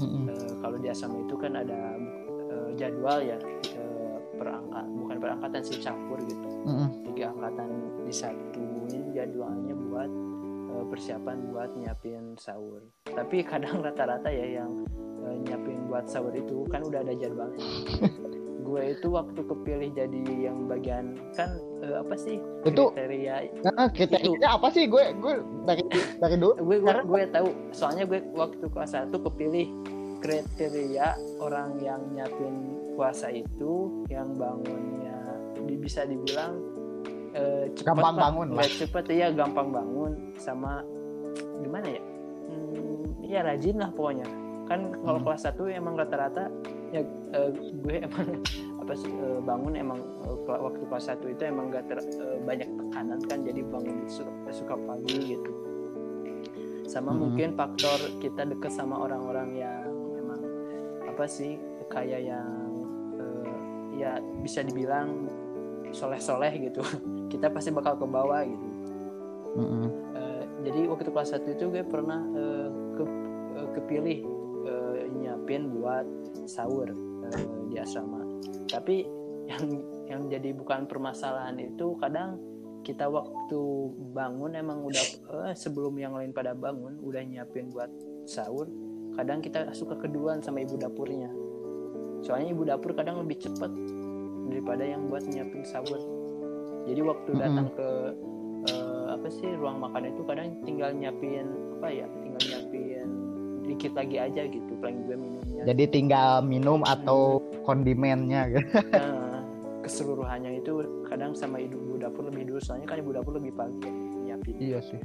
Mm-mm. 0.00 0.30
Eh, 0.32 0.52
kalau 0.64 0.80
di 0.80 0.88
asrama 0.88 1.20
itu 1.26 1.36
kan 1.36 1.52
ada 1.58 2.00
eh, 2.48 2.70
jadwal 2.80 3.20
ya 3.20 3.36
eh, 3.76 4.16
perangkat 4.38 4.86
bukan 4.96 5.16
perangkatan 5.20 5.60
sih 5.60 5.78
campur 5.82 6.18
gitu. 6.24 6.48
Mm-mm. 6.64 6.88
Tiga 7.14 7.30
angkatan 7.30 7.70
disatuin 8.02 9.14
jadwalnya 9.14 9.70
buat 9.86 10.10
eh, 10.74 10.84
persiapan 10.90 11.54
buat 11.54 11.70
nyiapin 11.78 12.34
sahur. 12.34 12.82
Tapi 13.06 13.46
kadang 13.46 13.78
rata-rata 13.86 14.26
ya 14.26 14.58
yang 14.58 14.82
eh, 15.22 15.36
nyiapin 15.40 15.86
buat 15.86 16.10
sahur 16.10 16.34
itu 16.34 16.66
kan 16.66 16.82
udah 16.82 17.00
ada 17.00 17.14
jadwalnya. 17.14 17.62
Gue 18.64 18.96
itu 18.96 19.12
waktu 19.12 19.44
kepilih 19.44 19.92
jadi 19.92 20.22
yang 20.48 20.66
bagian 20.66 21.14
kan 21.36 21.54
eh, 21.78 21.94
apa 21.94 22.16
sih 22.16 22.42
Itu- 22.66 22.90
kriteria 22.90 23.62
Nah, 23.62 23.86
kriterianya 23.86 24.48
apa 24.50 24.72
sih? 24.72 24.90
Gue 24.90 25.14
gue 25.14 25.38
dari 25.62 25.84
dari 26.18 26.34
dulu 26.34 26.58
gue 26.58 26.76
gue, 26.82 26.94
gue 26.98 27.22
tahu. 27.30 27.48
Soalnya 27.70 28.08
gue 28.08 28.24
waktu 28.34 28.66
kelas 28.66 28.98
1 28.98 29.14
kepilih 29.14 29.68
kriteria 30.18 31.14
orang 31.38 31.76
yang 31.78 32.00
nyiapin 32.10 32.56
puasa 32.96 33.28
itu 33.28 34.02
yang 34.08 34.32
bangunnya 34.32 35.12
di- 35.60 35.76
bisa 35.76 36.08
dibilang 36.08 36.63
eh, 37.34 37.64
cepat 37.72 37.86
Gampang 37.92 38.14
lah. 38.14 38.22
bangun 38.24 38.46
lah. 38.48 38.56
Nggak 38.56 38.70
cepet 38.78 39.04
ya 39.12 39.26
gampang 39.30 39.68
bangun 39.68 40.12
sama 40.36 40.80
gimana 41.56 41.86
ya 41.88 42.02
hmm, 42.46 43.02
ya 43.22 43.40
rajin 43.42 43.76
lah 43.76 43.90
pokoknya 43.90 44.26
kan 44.64 44.80
kalau 44.96 45.18
Hmm. 45.18 45.26
kelas 45.26 45.42
1 45.44 45.68
emang 45.70 45.94
rata-rata 45.94 46.44
ya 46.88 47.02
eh, 47.32 47.50
gue 47.52 47.96
emang 48.00 48.26
apa 48.80 48.92
sih 48.94 49.10
eh, 49.10 49.40
bangun 49.40 49.74
emang 49.74 50.00
kela- 50.44 50.62
waktu 50.62 50.82
kelas 50.84 51.04
1 51.10 51.26
itu 51.28 51.42
emang 51.42 51.68
gak 51.68 51.84
ter, 51.86 51.98
eh, 52.00 52.38
banyak 52.40 52.68
tekanan 52.70 53.20
kan 53.22 53.38
jadi 53.42 53.60
bangun 53.62 53.96
su- 54.06 54.24
suka 54.50 54.74
pagi 54.78 55.36
gitu 55.36 55.50
sama 56.84 57.10
Hmm. 57.10 57.20
mungkin 57.22 57.48
faktor 57.52 57.96
kita 58.18 58.44
deket 58.46 58.70
sama 58.70 59.00
orang-orang 59.00 59.48
yang 59.54 59.88
emang 60.14 60.40
apa 61.02 61.24
sih 61.24 61.56
kayak 61.86 62.22
yang 62.24 62.48
eh, 63.16 63.52
ya 63.96 64.10
bisa 64.38 64.60
dibilang 64.60 65.26
soleh-soleh 65.94 66.52
gitu. 66.58 66.82
Kita 67.32 67.48
pasti 67.48 67.70
bakal 67.70 67.96
ke 67.96 68.06
bawah 68.06 68.42
gitu. 68.42 68.68
Mm-mm. 69.54 69.86
Eh, 70.18 70.44
jadi 70.66 70.90
waktu 70.90 71.10
kelas 71.14 71.30
1 71.38 71.46
itu 71.54 71.70
gue 71.70 71.84
pernah 71.86 72.20
eh, 72.34 72.68
ke, 72.98 73.04
eh, 73.54 73.68
kepilih 73.78 74.18
eh, 74.66 74.98
nyiapin 75.14 75.70
buat 75.70 76.06
sahur 76.50 76.90
eh, 77.30 77.44
di 77.70 77.78
asrama. 77.78 78.26
Tapi 78.66 79.06
yang 79.46 79.64
yang 80.08 80.20
jadi 80.28 80.56
bukan 80.56 80.90
permasalahan 80.90 81.56
itu 81.60 81.94
kadang 82.00 82.40
kita 82.84 83.08
waktu 83.08 83.62
bangun 84.12 84.58
emang 84.58 84.84
udah 84.84 85.06
eh, 85.48 85.54
sebelum 85.56 85.94
yang 85.96 86.18
lain 86.18 86.34
pada 86.34 86.52
bangun 86.52 87.00
udah 87.00 87.22
nyiapin 87.24 87.72
buat 87.72 87.88
sahur 88.28 88.68
kadang 89.14 89.38
kita 89.38 89.70
suka 89.70 89.94
keduan 89.94 90.42
sama 90.42 90.60
ibu 90.66 90.74
dapurnya. 90.74 91.30
Soalnya 92.26 92.50
ibu 92.50 92.66
dapur 92.66 92.96
kadang 92.98 93.22
lebih 93.22 93.38
cepet 93.38 93.70
daripada 94.50 94.84
yang 94.84 95.08
buat 95.08 95.24
nyiapin 95.24 95.64
sahur 95.64 96.00
jadi 96.84 97.00
waktu 97.00 97.30
datang 97.40 97.68
ke 97.72 97.88
eh, 98.68 99.04
apa 99.12 99.26
sih 99.32 99.48
ruang 99.56 99.80
makan 99.80 100.12
itu 100.12 100.20
kadang 100.28 100.48
tinggal 100.68 100.90
nyiapin 100.92 101.48
apa 101.80 101.88
ya 101.88 102.06
tinggal 102.20 102.42
nyiapin 102.44 103.08
dikit 103.64 103.92
lagi 103.96 104.16
aja 104.20 104.42
gitu 104.46 104.72
paling 104.78 105.08
gue 105.08 105.16
minumnya. 105.16 105.62
Jadi 105.64 105.84
tinggal 105.88 106.44
minum 106.44 106.84
atau 106.84 107.40
kondimennya 107.64 108.52
gitu. 108.52 108.68
Nah, 108.92 109.40
keseluruhannya 109.84 110.60
itu 110.60 110.84
kadang 111.08 111.32
sama 111.32 111.60
ibu 111.60 111.96
dapur 111.96 112.28
lebih 112.28 112.52
dulu 112.52 112.60
soalnya 112.60 112.88
kan 112.88 113.00
ibu 113.00 113.16
dapur 113.16 113.36
lebih 113.36 113.56
pagi 113.56 113.88
nyiapin. 114.24 114.54
Iya 114.60 114.78
sih. 114.84 115.00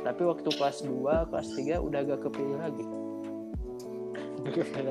Tapi 0.00 0.22
waktu 0.22 0.48
kelas 0.48 0.86
2 0.86 1.30
kelas 1.32 1.48
3 1.56 1.82
udah 1.82 2.00
gak 2.04 2.20
kepilih 2.24 2.58
lagi. 2.62 2.84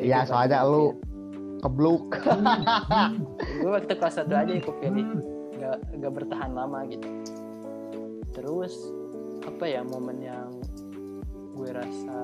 Iya, 0.04 0.28
soalnya 0.28 0.68
lu 0.68 1.00
kebluk 1.66 2.14
gue 3.62 3.70
waktu 3.74 3.98
kelas 3.98 4.22
1 4.22 4.30
aja 4.30 4.52
yang 4.54 4.62
kepilih 4.62 5.08
gak, 5.58 5.78
gak 5.98 6.14
bertahan 6.14 6.54
lama 6.54 6.86
gitu. 6.86 7.10
Terus 8.38 8.74
apa 9.50 9.66
ya 9.66 9.82
momen 9.82 10.22
yang 10.22 10.54
gue 11.58 11.70
rasa 11.74 12.20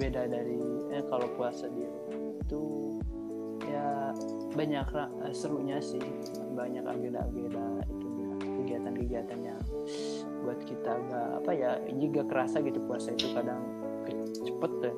beda 0.00 0.30
dari 0.30 0.62
eh 0.94 1.04
kalau 1.12 1.28
puasa 1.36 1.68
di 1.68 1.84
rumah 1.84 2.40
itu 2.40 2.62
ya 3.68 4.16
banyak 4.56 4.88
eh, 5.28 5.34
serunya 5.36 5.76
sih. 5.84 6.00
Banyak 6.56 6.86
agenda-agenda 6.88 7.84
itunya 7.90 8.28
kegiatan-kegiatan 8.40 9.40
yang 9.44 9.60
buat 10.40 10.60
kita 10.64 10.92
gak 11.12 11.28
apa 11.44 11.50
ya 11.52 11.70
juga 12.00 12.24
kerasa 12.24 12.64
gitu 12.64 12.80
puasa 12.88 13.12
itu 13.12 13.28
kadang 13.36 13.60
cepet 14.44 14.72
deh 14.80 14.96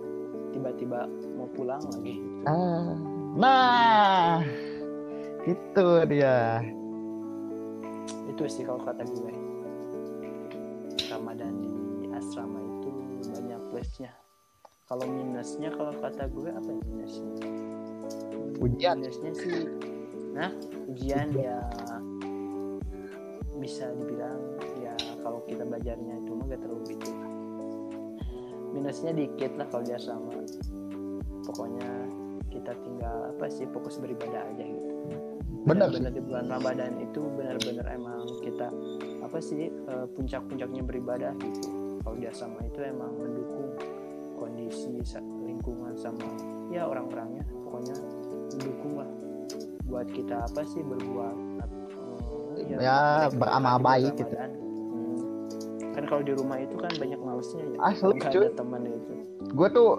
tiba-tiba 0.55 1.11
mau 1.35 1.49
pulang 1.53 1.83
lagi 1.91 2.21
gitu. 2.21 2.45
Ah, 2.47 2.95
nah 3.37 4.41
itu 5.47 5.87
dia. 6.11 6.65
Itu 8.27 8.43
sih 8.51 8.65
kalau 8.67 8.83
kata 8.83 9.05
gue. 9.07 9.33
Ramadan 11.07 11.55
di 11.63 12.11
asrama 12.17 12.59
itu 12.59 12.91
banyak 13.31 13.61
plusnya. 13.71 14.13
Kalau 14.91 15.07
minusnya 15.07 15.71
kalau 15.71 15.95
kata 15.95 16.27
gue 16.33 16.51
apa 16.51 16.69
ya 16.73 16.83
minusnya? 16.89 17.31
Ujian. 18.57 18.97
minusnya 19.05 19.33
sih 19.37 19.69
nah 20.37 20.53
ujian 20.93 21.33
ya 21.33 21.65
bisa 23.57 23.89
dibilang 23.97 24.37
ya 24.85 24.93
kalau 25.25 25.41
kita 25.49 25.65
belajarnya 25.65 26.21
itu 26.21 26.31
mah 26.37 26.45
gak 26.45 26.61
terlalu 26.61 26.93
gitu 26.93 27.09
minusnya 28.77 29.17
dikit 29.17 29.57
lah 29.57 29.65
kalau 29.73 29.85
di 29.89 29.93
asrama. 29.97 30.37
Pokoknya 31.49 31.89
kita 32.51 32.73
tinggal 32.83 33.31
apa 33.35 33.47
sih 33.51 33.67
fokus 33.71 33.99
beribadah 33.99 34.43
aja 34.55 34.65
gitu 34.65 34.93
bener 35.67 35.91
benar 35.91 36.11
di 36.15 36.23
bulan 36.23 36.47
Ramadan 36.47 36.95
itu 37.03 37.21
benar-benar 37.35 37.87
emang 37.91 38.23
kita 38.39 38.71
apa 39.23 39.39
sih 39.43 39.67
eh, 39.67 40.07
puncak-puncaknya 40.15 40.83
beribadah 40.87 41.35
gitu 41.43 41.71
kalau 42.07 42.15
di 42.15 42.27
asrama 42.31 42.63
itu 42.63 42.79
emang 42.87 43.11
mendukung 43.19 43.75
kondisi 44.39 45.03
lingkungan 45.43 45.99
sama 45.99 46.23
ya 46.71 46.87
orang-orangnya 46.87 47.43
pokoknya 47.67 47.97
mendukung 48.55 48.95
lah 49.03 49.11
buat 49.91 50.07
kita 50.15 50.47
apa 50.47 50.63
sih 50.67 50.83
berbuat 50.87 51.37
eh, 52.57 52.79
Ya, 52.81 53.29
baik 53.29 53.37
beramal 53.37 53.77
baik 53.83 54.13
gitu. 54.17 54.33
Hmm. 54.33 55.21
kan 55.93 56.05
kalau 56.09 56.23
di 56.25 56.33
rumah 56.33 56.57
itu 56.57 56.73
kan 56.81 56.89
banyak 56.97 57.21
malesnya 57.21 57.63
ya 57.69 57.79
Asli, 57.85 58.17
cuy. 58.23 58.49
teman 58.55 58.83
itu 58.87 59.13
gue 59.51 59.69
tuh 59.75 59.91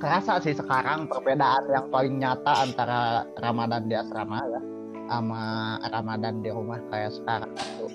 kerasa 0.00 0.40
sih 0.40 0.56
sekarang 0.56 1.06
perbedaan 1.06 1.68
yang 1.68 1.86
paling 1.92 2.16
nyata 2.16 2.64
antara 2.64 3.28
Ramadan 3.36 3.84
di 3.84 3.94
asrama 3.94 4.40
ya 4.48 4.60
sama 5.10 5.42
Ramadan 5.92 6.40
di 6.40 6.48
rumah 6.48 6.80
kayak 6.88 7.12
sekarang 7.12 7.52
tuh 7.76 7.92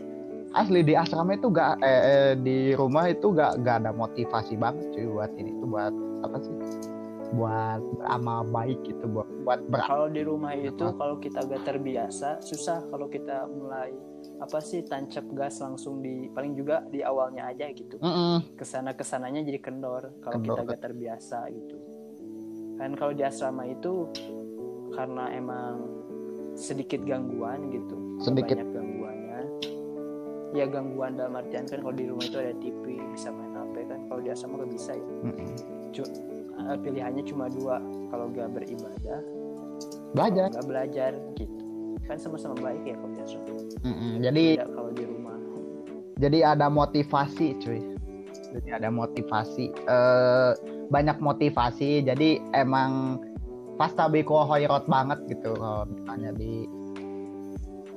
asli 0.56 0.86
di 0.86 0.94
asrama 0.96 1.36
itu 1.36 1.52
gak 1.52 1.82
eh, 1.84 2.04
eh, 2.06 2.32
di 2.40 2.72
rumah 2.78 3.10
itu 3.10 3.34
gak 3.34 3.60
gak 3.66 3.84
ada 3.84 3.92
motivasi 3.92 4.56
banget 4.56 4.86
cuy 4.96 5.08
buat 5.10 5.32
ini 5.36 5.52
tuh 5.60 5.68
buat 5.68 5.94
apa 6.24 6.38
sih? 6.40 6.56
Buat 7.36 7.82
beramal 8.00 8.48
baik 8.54 8.80
gitu 8.86 9.06
buat 9.10 9.28
buat 9.44 9.60
ber 9.68 9.82
kalau 9.84 10.08
di 10.08 10.22
rumah 10.22 10.54
itu 10.56 10.86
Apa? 10.86 10.96
kalau 10.96 11.16
kita 11.20 11.42
gak 11.44 11.64
terbiasa 11.66 12.40
susah 12.40 12.86
kalau 12.88 13.10
kita 13.10 13.50
mulai 13.50 13.92
apa 14.40 14.60
sih 14.62 14.86
tancap 14.86 15.26
gas 15.34 15.60
langsung 15.60 16.06
di 16.06 16.30
paling 16.32 16.54
juga 16.54 16.86
di 16.92 17.02
awalnya 17.02 17.50
aja 17.50 17.72
gitu. 17.74 17.98
Mm-mm. 18.00 18.56
ke 18.56 18.64
sana 18.64 18.94
ke 18.94 19.04
sananya 19.04 19.42
jadi 19.42 19.60
kendor 19.60 20.14
kalau 20.22 20.40
kita 20.40 20.62
gak 20.64 20.82
terbiasa 20.86 21.50
gitu 21.52 21.95
kan 22.76 22.92
kalau 22.96 23.12
di 23.16 23.24
asrama 23.24 23.64
itu 23.66 24.08
karena 24.92 25.32
emang 25.32 25.88
sedikit 26.56 27.04
gangguan 27.04 27.68
gitu 27.72 27.96
Sedikit. 28.24 28.56
banyak 28.60 28.70
gangguannya. 28.72 29.42
Ya 30.56 30.66
gangguan 30.72 31.20
dalam 31.20 31.36
artian 31.36 31.68
kan 31.68 31.84
kalau 31.84 31.92
di 31.92 32.08
rumah 32.08 32.24
itu 32.24 32.40
ada 32.40 32.56
TV 32.64 32.96
bisa 33.12 33.28
main 33.28 33.52
HP 33.52 33.76
kan. 33.92 34.00
Kalau 34.08 34.22
di 34.24 34.30
asrama 34.32 34.64
gak 34.64 34.72
bisa 34.72 34.92
ya. 34.96 35.08
Mm-mm. 35.28 35.50
Eh, 36.56 36.78
pilihannya 36.80 37.24
cuma 37.28 37.52
dua 37.52 37.84
kalau 38.08 38.32
gak 38.32 38.48
beribadah. 38.56 39.20
Belajar. 40.16 40.48
Nggak 40.56 40.68
belajar 40.72 41.12
gitu. 41.36 41.60
Kan 42.08 42.16
sama-sama 42.16 42.56
baik 42.64 42.88
ya 42.88 42.96
kalau 42.96 43.12
di 43.12 43.20
asrama. 43.20 43.52
Mm-mm. 43.84 44.14
jadi 44.24 44.44
tidak 44.56 44.72
kalau 44.72 44.92
di 44.96 45.04
rumah. 45.04 45.38
Jadi 46.16 46.40
ada 46.40 46.68
motivasi 46.72 47.48
cuy. 47.60 47.82
Jadi 48.56 48.70
ada 48.72 48.88
motivasi. 48.88 49.66
Eh 49.76 50.52
banyak 50.90 51.18
motivasi 51.20 52.06
jadi 52.06 52.42
emang 52.54 53.22
pas 53.76 53.92
tabiko 53.92 54.48
hoirot 54.48 54.88
banget 54.88 55.20
gitu 55.28 55.52
kalau 55.56 55.84
misalnya 55.88 56.32
di 56.36 56.64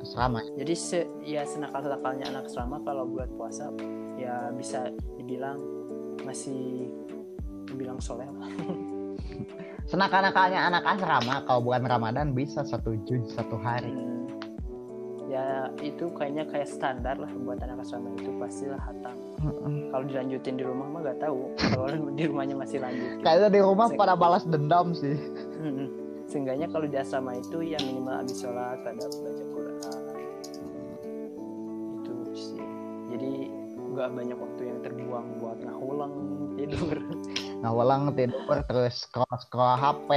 asrama. 0.02 0.40
Jadi 0.56 0.74
se 0.74 1.00
ya 1.26 1.42
senakal-nakalnya 1.46 2.30
anak 2.30 2.50
asrama 2.50 2.82
kalau 2.82 3.04
buat 3.06 3.30
puasa 3.34 3.70
ya 4.18 4.50
bisa 4.54 4.90
dibilang 5.18 5.58
masih 6.26 6.90
dibilang 7.70 8.00
soleh 8.02 8.26
lah. 8.26 8.50
Senakan-nakalnya 9.90 10.68
anak 10.68 10.84
asrama 10.84 11.44
kalau 11.46 11.70
bukan 11.70 11.84
ramadan 11.86 12.34
bisa 12.34 12.64
satu 12.64 12.96
juz 13.06 13.24
satu 13.34 13.56
hari. 13.60 13.92
Hmm, 13.92 14.17
ya 15.28 15.44
itu 15.78 16.08
kayaknya 16.16 16.48
kayak 16.48 16.64
standar 16.66 17.14
lah 17.14 17.28
buat 17.36 17.60
anak 17.60 17.84
asrama 17.84 18.16
itu 18.16 18.32
pastilah 18.40 18.80
hatam 18.80 19.12
Mm-mm. 19.38 19.92
kalau 19.92 20.04
dilanjutin 20.08 20.56
di 20.56 20.64
rumah 20.64 20.88
mah 20.88 21.00
gak 21.04 21.20
tahu. 21.20 21.52
Kalau 21.60 21.86
di 22.10 22.24
rumahnya 22.24 22.56
masih 22.56 22.80
lanjut. 22.80 23.06
Gitu. 23.12 23.22
kayaknya 23.22 23.48
di 23.52 23.60
rumah 23.60 23.86
Se- 23.86 23.94
pada 23.94 24.16
balas 24.16 24.42
dendam 24.42 24.90
sih. 24.90 25.14
Hmm, 25.60 25.86
seenggaknya 26.24 26.66
kalau 26.66 26.88
di 26.88 26.96
asrama 26.96 27.36
itu 27.36 27.60
ya 27.62 27.78
minimal 27.78 28.18
habis 28.18 28.40
sholat 28.40 28.80
ada 28.82 29.04
baca 29.04 29.44
Quran. 29.52 30.02
Itu 31.94 32.14
sih. 32.32 32.64
Jadi 33.12 33.30
nggak 33.78 34.08
banyak 34.10 34.38
waktu 34.38 34.62
yang 34.64 34.78
terbuang 34.80 35.26
buat 35.38 35.58
ngahulang 35.60 36.14
tidur. 36.56 36.96
Nah 37.58 37.74
ulang 37.74 38.14
tidur 38.14 38.62
terus 38.70 39.02
scroll 39.02 39.34
scroll 39.36 39.74
hp 39.74 40.10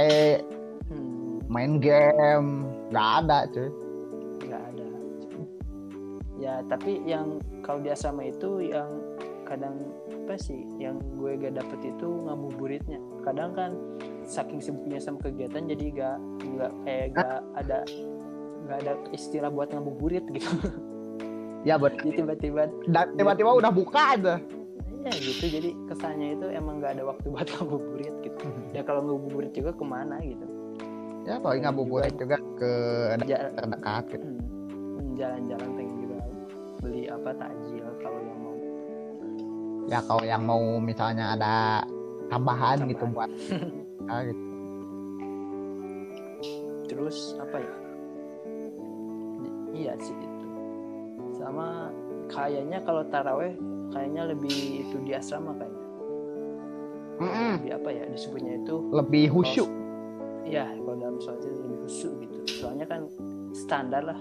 Hmm, 0.86 1.42
main 1.50 1.82
game. 1.82 2.70
Nggak 2.88 3.08
ada 3.22 3.38
cuy 3.50 3.66
ya 6.42 6.58
tapi 6.66 6.98
yang 7.06 7.38
kalau 7.62 7.78
di 7.78 7.94
asrama 7.94 8.26
itu 8.26 8.58
yang 8.66 8.90
kadang 9.46 9.78
apa 10.10 10.34
sih 10.34 10.66
yang 10.80 10.98
gue 11.14 11.38
gak 11.38 11.54
dapet 11.54 11.94
itu 11.94 12.08
ngabuburitnya. 12.26 12.98
Kadang 13.22 13.54
kan 13.54 13.70
saking 14.26 14.58
sibuknya 14.58 14.98
sama 14.98 15.18
kegiatan 15.20 15.66
jadi 15.66 15.84
gak 15.94 16.16
nggak 16.42 16.72
kayak 16.82 17.06
gak 17.14 17.38
ada 17.58 17.78
nggak 18.62 18.78
ada 18.86 18.92
istilah 19.10 19.50
buat 19.50 19.70
ngabuburit 19.70 20.26
gitu. 20.30 20.50
Ya 21.62 21.78
buat 21.78 21.94
jadi 21.94 22.26
tiba-tiba 22.26 22.66
tiba-tiba 23.14 23.50
udah 23.54 23.70
buka 23.70 24.18
aja. 24.18 24.34
Ya 25.06 25.12
gitu. 25.14 25.46
Jadi 25.46 25.70
kesannya 25.86 26.34
itu 26.34 26.46
emang 26.50 26.82
nggak 26.82 26.98
ada 26.98 27.06
waktu 27.06 27.26
buat 27.30 27.46
ngabuburit 27.54 28.14
gitu. 28.26 28.50
Ya 28.74 28.82
kalau 28.82 29.06
ngabuburit 29.06 29.54
juga 29.54 29.70
ke 29.70 29.84
mana 29.86 30.18
gitu. 30.26 30.42
Ya 31.22 31.38
paling 31.38 31.62
ngabuburit 31.62 32.18
juga 32.18 32.34
ke 32.58 32.72
Ja- 33.30 33.54
terdekat 33.54 34.10
gitu. 34.10 34.26
hmm, 34.26 35.14
jalan-jalan 35.14 35.68
pengen 35.78 35.94
juga 35.94 36.01
beli 36.82 37.06
apa 37.06 37.30
takjil 37.32 37.86
kalau 38.02 38.20
yang 38.20 38.38
mau 38.42 38.56
ya 39.86 39.98
kalau 40.02 40.24
yang 40.26 40.42
mau 40.42 40.62
misalnya 40.78 41.32
ada 41.32 41.54
tambahan, 42.26 42.82
Tambahan. 42.82 42.90
gitu 42.90 43.04
buat 43.08 43.30
ah, 44.10 44.20
gitu. 44.26 44.42
terus 46.90 47.38
apa 47.38 47.56
ya 47.56 47.74
iya 49.72 49.92
sih 49.96 50.12
itu 50.12 50.46
sama 51.38 51.88
kayaknya 52.28 52.78
kalau 52.82 53.02
taraweh 53.08 53.54
kayaknya 53.88 54.22
lebih 54.28 54.82
itu 54.82 54.96
di 55.00 55.12
asrama 55.14 55.54
kayaknya 55.56 55.80
Mm-mm. 57.22 57.52
lebih 57.62 57.72
apa 57.78 57.88
ya 57.92 58.04
disebutnya 58.10 58.52
itu 58.58 58.74
lebih 58.90 59.24
khusyuk 59.30 59.70
ya 60.42 60.66
kalau 60.66 60.96
dalam 60.98 61.16
sholat 61.22 61.40
itu 61.46 61.60
lebih 61.62 61.78
khusyuk 61.86 62.12
gitu 62.26 62.38
soalnya 62.58 62.86
kan 62.90 63.00
standar 63.54 64.02
lah 64.02 64.20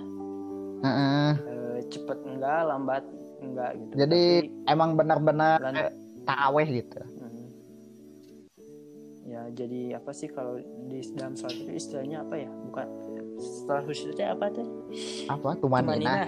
Heeh. 0.81 1.31
eh, 1.37 1.60
cepet 1.87 2.19
enggak 2.21 2.59
lambat 2.67 3.03
enggak 3.41 3.71
gitu. 3.77 3.93
Jadi, 3.97 4.21
Tapi, 4.45 4.69
emang 4.69 4.89
benar-benar 4.93 5.57
taraweh 6.21 6.67
gitu. 6.69 7.01
Hmm. 7.01 7.29
ya 9.23 9.47
jadi 9.55 9.95
apa 9.95 10.11
sih 10.11 10.27
kalau 10.27 10.59
di 10.59 10.99
dalam 11.15 11.33
sholat 11.33 11.55
itu 11.55 11.71
istilahnya 11.71 12.21
apa 12.21 12.35
ya? 12.35 12.49
Bukan 12.67 12.87
setelah 13.39 13.81
khusyuknya 13.87 14.35
apa 14.35 14.45
tuh? 14.51 14.67
Apa? 15.25 15.49
Tumaninah 15.57 16.27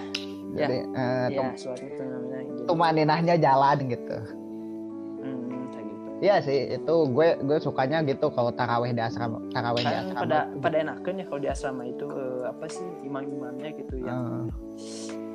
jadi 0.56 0.76
eh, 0.88 1.26
ya 1.28 1.36
tum- 1.36 1.54
sholat 1.54 1.82
itu 1.82 2.02
namanya 2.02 2.42
jadi 2.48 2.62
tumaninahnya 2.64 3.34
jalan 3.36 3.78
gitu. 3.86 4.16
Hmm, 5.20 5.62
kayak 5.68 5.84
gitu. 5.84 6.08
Iya 6.22 6.36
sih 6.40 6.58
itu 6.72 6.94
gue 7.12 7.28
gue 7.44 7.58
sukanya 7.60 7.98
gitu 8.02 8.26
kalau 8.32 8.50
taraweh 8.50 8.90
di 8.90 9.02
asrama 9.04 9.36
taraweh 9.52 9.82
di 9.82 9.90
kan 9.90 10.04
asrama 10.08 10.20
pada 10.24 10.38
tuh. 10.48 10.60
pada 10.64 10.76
enakan 10.80 11.14
ya 11.20 11.24
kalau 11.28 11.40
di 11.42 11.48
asrama 11.50 11.82
itu 11.84 12.06
eh, 12.08 12.42
apa 12.48 12.64
sih 12.66 12.86
imam-imamnya 13.04 13.68
gitu 13.76 13.94
yang 14.00 14.48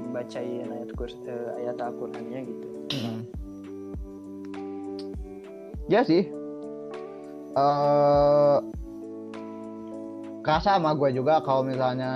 membacain 0.10 0.66
ayat 0.66 0.90
Qur- 0.98 1.22
eh, 1.30 1.50
ayat 1.62 1.78
Al-Qur'annya 1.78 2.40
gitu. 2.50 2.68
Mm. 2.90 3.22
ya 5.90 6.02
sih. 6.02 6.26
Eh 7.54 8.58
kerasa 10.42 10.82
sama 10.82 10.98
gue 10.98 11.14
juga 11.14 11.46
kalau 11.46 11.62
misalnya 11.62 12.10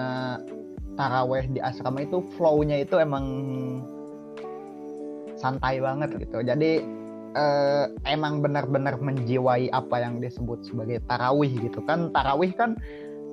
taraweh 0.97 1.45
di 1.53 1.61
asrama 1.61 2.01
itu 2.01 2.25
flow-nya 2.33 2.81
itu 2.81 2.97
emang 2.97 3.25
santai 5.37 5.77
banget 5.77 6.17
gitu. 6.17 6.41
Jadi 6.41 6.81
eh, 7.33 7.85
emang 8.09 8.41
benar-benar 8.41 8.97
menjiwai 8.97 9.69
apa 9.69 10.01
yang 10.01 10.17
disebut 10.17 10.65
sebagai 10.65 11.01
tarawih 11.05 11.53
gitu. 11.61 11.81
Kan 11.85 12.09
tarawih 12.13 12.53
kan 12.57 12.73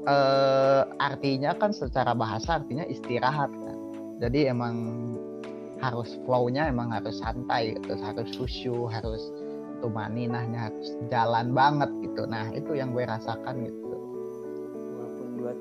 eh, 0.08 0.82
artinya 1.00 1.56
kan 1.56 1.72
secara 1.72 2.12
bahasa 2.16 2.60
artinya 2.60 2.84
istirahat 2.88 3.52
jadi 4.20 4.52
emang 4.52 4.76
harus 5.80 6.20
flow-nya 6.28 6.68
emang 6.68 6.92
harus 6.92 7.16
santai 7.18 7.72
gitu 7.80 7.96
harus 7.96 8.28
khusyuk 8.36 8.92
harus 8.92 9.32
tumaninahnya 9.80 10.68
harus 10.68 10.92
jalan 11.08 11.56
banget 11.56 11.88
gitu. 12.04 12.28
Nah 12.28 12.52
itu 12.52 12.76
yang 12.76 12.92
gue 12.92 13.08
rasakan 13.08 13.64
gitu. 13.64 13.96
Walaupun 14.76 15.26
dua 15.40 15.52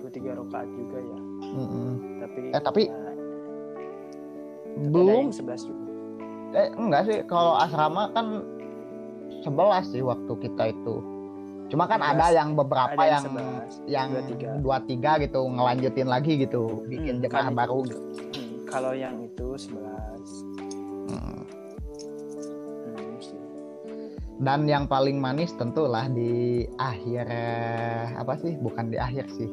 23 0.00 0.32
rakaat 0.32 0.68
juga 0.72 0.98
ya. 0.98 1.18
Mm-mm. 1.44 1.90
tapi 2.24 2.38
Eh, 2.56 2.62
tapi- 2.64 2.88
ya, 2.88 3.12
belum 4.88 5.08
ada 5.12 5.22
yang 5.28 5.34
11 5.36 5.62
juga. 5.68 5.84
Eh 6.56 6.68
enggak 6.72 7.02
sih. 7.04 7.18
Kalau 7.28 7.52
asrama 7.60 8.08
kan 8.16 8.26
11 9.44 9.92
sih 9.92 10.00
waktu 10.00 10.32
kita 10.40 10.72
itu 10.72 10.94
cuma 11.66 11.84
kan 11.84 11.98
11. 11.98 12.12
ada 12.12 12.26
yang 12.32 12.48
beberapa 12.52 12.94
ada 12.94 13.10
yang 13.10 13.24
yang 13.26 13.34
11 13.82 13.82
yang 13.86 14.08
23. 14.56 14.62
dua 14.62 14.78
tiga 14.80 15.12
gitu 15.18 15.40
ngelanjutin 15.44 16.06
lagi 16.06 16.32
gitu 16.38 16.62
bikin 16.86 17.14
Hmm, 17.16 17.22
jemaah 17.22 17.44
itu. 17.44 17.56
baru 17.56 17.78
gitu. 17.84 17.98
Hmm, 17.98 18.56
kalau 18.64 18.92
yang 18.92 19.16
itu 19.20 19.46
11 19.56 20.30
Mm. 21.06 21.42
hmm, 22.86 23.14
sih. 23.20 23.38
dan 24.38 24.60
yang 24.64 24.84
paling 24.84 25.16
manis 25.16 25.50
tentulah 25.52 26.06
di 26.06 26.32
akhir 26.76 27.26
apa 28.12 28.34
sih 28.36 28.54
bukan 28.56 28.88
di 28.88 28.98
akhir 28.98 29.26
sih 29.30 29.50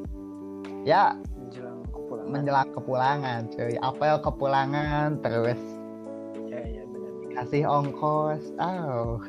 ya 0.83 1.13
menjelang 1.35 1.81
kepulangan 1.87 2.29
menjelang 2.29 2.69
kepulangan 2.71 3.39
cuy 3.49 3.73
apel 3.79 4.15
kepulangan 4.19 5.07
terus 5.19 5.61
ya 6.43 6.59
ya 6.59 6.83
benar 6.83 7.11
kasih 7.37 7.63
ongkos 7.63 8.43
oh 8.55 9.21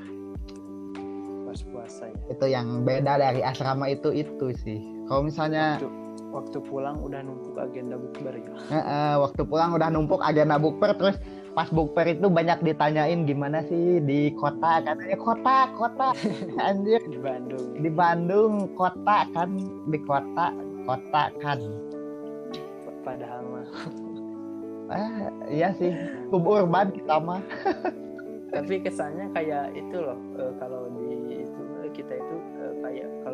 itu 2.33 2.47
yang 2.49 2.83
beda 2.89 3.21
dari 3.21 3.45
asrama 3.45 3.93
itu 3.93 4.09
itu 4.15 4.53
sih. 4.65 4.81
Kalau 5.05 5.29
misalnya 5.29 5.77
waktu, 5.77 5.89
waktu 6.33 6.59
pulang 6.65 6.97
udah 7.05 7.21
numpuk 7.21 7.57
agenda 7.61 8.01
bukber 8.01 8.35
ya. 8.41 8.53
Eh, 8.73 8.77
eh, 8.81 9.15
waktu 9.21 9.43
pulang 9.45 9.71
udah 9.77 9.89
numpuk 9.93 10.21
agenda 10.25 10.57
bukber 10.57 10.97
terus 10.97 11.17
pas 11.55 11.71
bukber 11.71 12.11
itu 12.11 12.27
banyak 12.27 12.59
ditanyain 12.67 13.23
gimana 13.29 13.63
sih 13.71 14.03
di 14.03 14.33
kota 14.35 14.81
katanya 14.81 15.19
kota 15.21 15.57
kota. 15.77 16.09
Anjir. 16.67 17.01
Di 17.05 17.21
Bandung. 17.21 17.67
Di 17.79 17.91
Bandung 17.93 18.53
kota 18.73 19.29
kan 19.37 19.51
di 19.93 19.99
kota 20.03 20.47
kota 20.89 21.23
kan. 21.45 21.61
Padahal 23.05 23.41
mah. 23.45 23.69
Ah 24.89 25.29
iya 25.49 25.77
sih 25.77 25.93
suburban 26.33 26.89
kita 26.89 27.21
mah. 27.21 27.45
Tapi 28.55 28.87
kesannya 28.87 29.35
kayak 29.35 29.75
itu 29.75 29.97
loh 29.99 30.19
eh, 30.39 30.53
kalau 30.63 30.87
di 30.95 31.24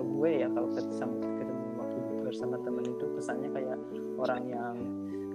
kalau 0.00 0.16
gue 0.16 0.30
ya 0.32 0.48
kalau 0.48 0.68
ketemu 0.72 1.16
waktu 1.76 1.98
bersama 2.24 2.56
temen 2.64 2.84
itu 2.88 3.04
kesannya 3.20 3.48
kayak 3.52 3.76
orang 4.16 4.42
yang 4.48 4.76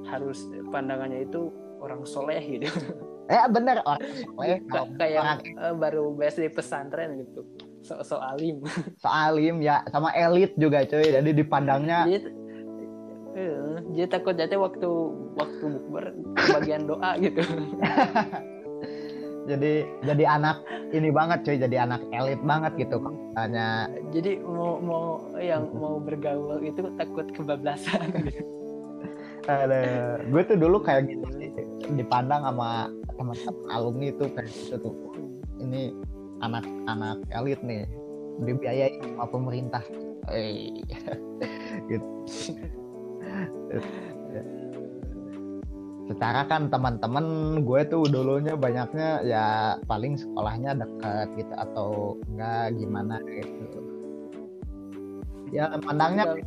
harus 0.09 0.49
pandangannya 0.73 1.21
itu 1.21 1.53
orang 1.77 2.01
soleh 2.01 2.41
gitu. 2.41 2.65
Eh 3.25 3.41
bener 3.49 3.81
orang 3.85 4.05
soleh 4.21 4.57
kalau 4.69 4.85
kayak 4.97 5.21
orang 5.21 5.41
eh, 5.45 5.73
baru 5.77 6.03
beres 6.17 6.37
di 6.41 6.49
pesantren 6.49 7.21
gitu. 7.21 7.45
So, 7.85 8.01
so 8.01 8.17
alim. 8.17 8.65
Soalim 9.05 9.61
ya 9.61 9.85
sama 9.93 10.09
elit 10.17 10.57
juga 10.57 10.81
cuy. 10.81 11.13
Jadi 11.13 11.29
dipandangnya 11.29 12.09
jadi 12.09 12.17
eh, 13.37 13.77
jadi 13.93 14.07
takut 14.09 14.33
jatuh 14.33 14.65
waktu 14.65 14.89
waktu 15.37 15.65
bukber 15.77 16.05
bagian 16.57 16.89
doa 16.89 17.21
gitu 17.21 17.41
jadi 19.45 19.85
jadi 20.01 20.23
anak 20.25 20.57
ini 20.89 21.09
banget 21.13 21.45
cuy 21.45 21.57
jadi 21.61 21.85
anak 21.85 22.01
elit 22.09 22.41
banget 22.41 22.73
gitu 22.81 22.97
katanya 22.97 23.85
jadi 24.09 24.41
mau 24.41 24.81
mau 24.81 25.05
yang 25.37 25.69
mau 25.77 26.01
bergaul 26.01 26.61
itu 26.65 26.89
takut 26.97 27.29
kebablasan. 27.33 28.09
Gitu. 28.25 28.43
ada 29.45 30.17
gue 30.25 30.41
tuh 30.49 30.57
dulu 30.57 30.81
kayak 30.81 31.05
gitu 31.05 31.27
sih 31.37 31.53
dipandang 31.93 32.41
sama 32.41 32.89
teman-teman 33.13 33.55
alumni 33.69 34.09
tuh 34.17 34.27
kayak 34.33 34.49
gitu 34.49 34.75
tuh. 34.81 34.95
Ini 35.61 35.93
anak-anak 36.41 37.21
elit 37.29 37.61
nih 37.61 37.85
dibiayai 38.41 38.97
sama 39.01 39.25
pemerintah. 39.29 39.85
Gitu 41.85 42.07
secara 46.05 46.45
kan 46.45 46.69
teman-teman 46.69 47.25
gue 47.61 47.81
tuh 47.85 48.05
dulunya 48.05 48.53
banyaknya 48.53 49.25
ya 49.25 49.45
paling 49.83 50.13
sekolahnya 50.15 50.77
dekat 50.77 51.27
gitu 51.33 51.53
atau 51.53 51.89
enggak 52.29 52.77
gimana 52.77 53.17
gitu. 53.25 53.79
Ya 55.49 55.69
pandangnya 55.79 56.37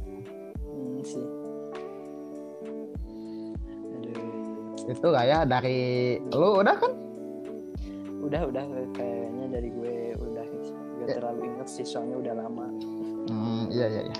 Hmm, 0.62 1.02
sih. 1.02 1.26
Aduh. 3.98 4.30
itu 4.88 5.08
lah 5.08 5.24
ya 5.24 5.38
dari 5.42 5.78
lu 6.30 6.58
udah 6.58 6.76
kan? 6.76 6.92
Udah 8.22 8.40
udah. 8.46 8.62
Kayaknya 8.94 9.46
dari 9.50 9.68
gue 9.70 9.94
udah 10.16 10.46
gak 10.98 11.08
Ya. 11.08 11.14
terlalu 11.18 11.40
inget 11.46 11.68
sih 11.70 11.86
soalnya 11.86 12.16
udah 12.18 12.34
lama. 12.36 12.66
Hmm, 13.28 13.64
iya 13.70 13.86
iya 13.86 14.02
iya. 14.06 14.16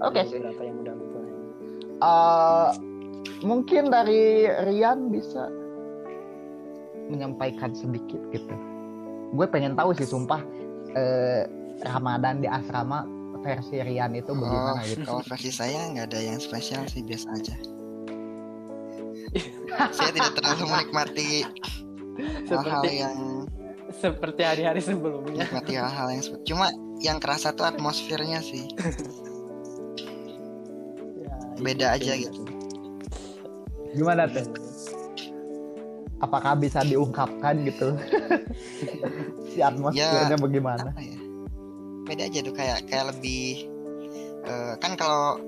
Oke. 0.00 0.20
Ada 0.20 0.28
sih 0.28 0.38
beberapa 0.38 0.62
yang 0.62 0.76
udah 0.80 0.94
Eh, 2.02 2.68
mungkin 3.42 3.90
dari 3.90 4.46
Rian 4.46 5.10
bisa 5.10 5.50
menyampaikan 7.06 7.74
sedikit 7.74 8.18
gitu. 8.30 8.54
Gue 9.32 9.46
pengen 9.46 9.74
tahu 9.74 9.92
sih 9.92 10.06
sumpah 10.06 10.40
eh, 10.92 11.44
Ramadan 11.82 12.38
di 12.38 12.48
asrama 12.48 13.04
versi 13.42 13.82
Rian 13.82 14.14
itu 14.14 14.30
bagaimana 14.30 14.80
Oh, 14.80 14.86
gitu. 14.86 15.02
kalau 15.02 15.22
versi 15.30 15.50
saya 15.50 15.90
nggak 15.90 16.06
ada 16.08 16.20
yang 16.20 16.38
spesial 16.38 16.86
sih 16.86 17.02
biasa 17.02 17.28
aja. 17.34 17.56
saya 19.96 20.10
tidak 20.12 20.32
terlalu 20.36 20.64
menikmati 20.68 21.42
hal-hal 22.44 22.84
seperti 22.84 22.90
yang 23.00 23.16
seperti 23.92 24.42
hari-hari 24.44 24.80
sebelumnya 24.80 25.48
menikmati 25.48 25.72
hal-hal 25.72 26.08
yang 26.12 26.22
cuma 26.44 26.66
yang 27.00 27.16
kerasa 27.16 27.50
tuh 27.50 27.64
atmosfernya 27.64 28.40
sih 28.40 28.68
Ya, 31.16 31.32
beda 31.60 31.86
itu 31.96 31.96
aja 31.96 32.12
sih. 32.12 32.22
gitu. 32.28 32.40
Gimana 33.92 34.24
tuh? 34.26 34.46
Apakah 36.18 36.54
bisa 36.54 36.80
diungkapkan 36.82 37.62
gitu? 37.62 37.98
si 39.52 39.60
atmosfernya 39.60 40.38
bagaimana? 40.38 40.88
apa 40.88 41.02
ya 41.02 41.18
beda 42.02 42.24
aja 42.26 42.40
tuh 42.40 42.54
kayak 42.56 42.88
kayak 42.88 43.14
lebih 43.14 43.68
eh, 44.42 44.74
kan 44.80 44.96
kalau 44.96 45.38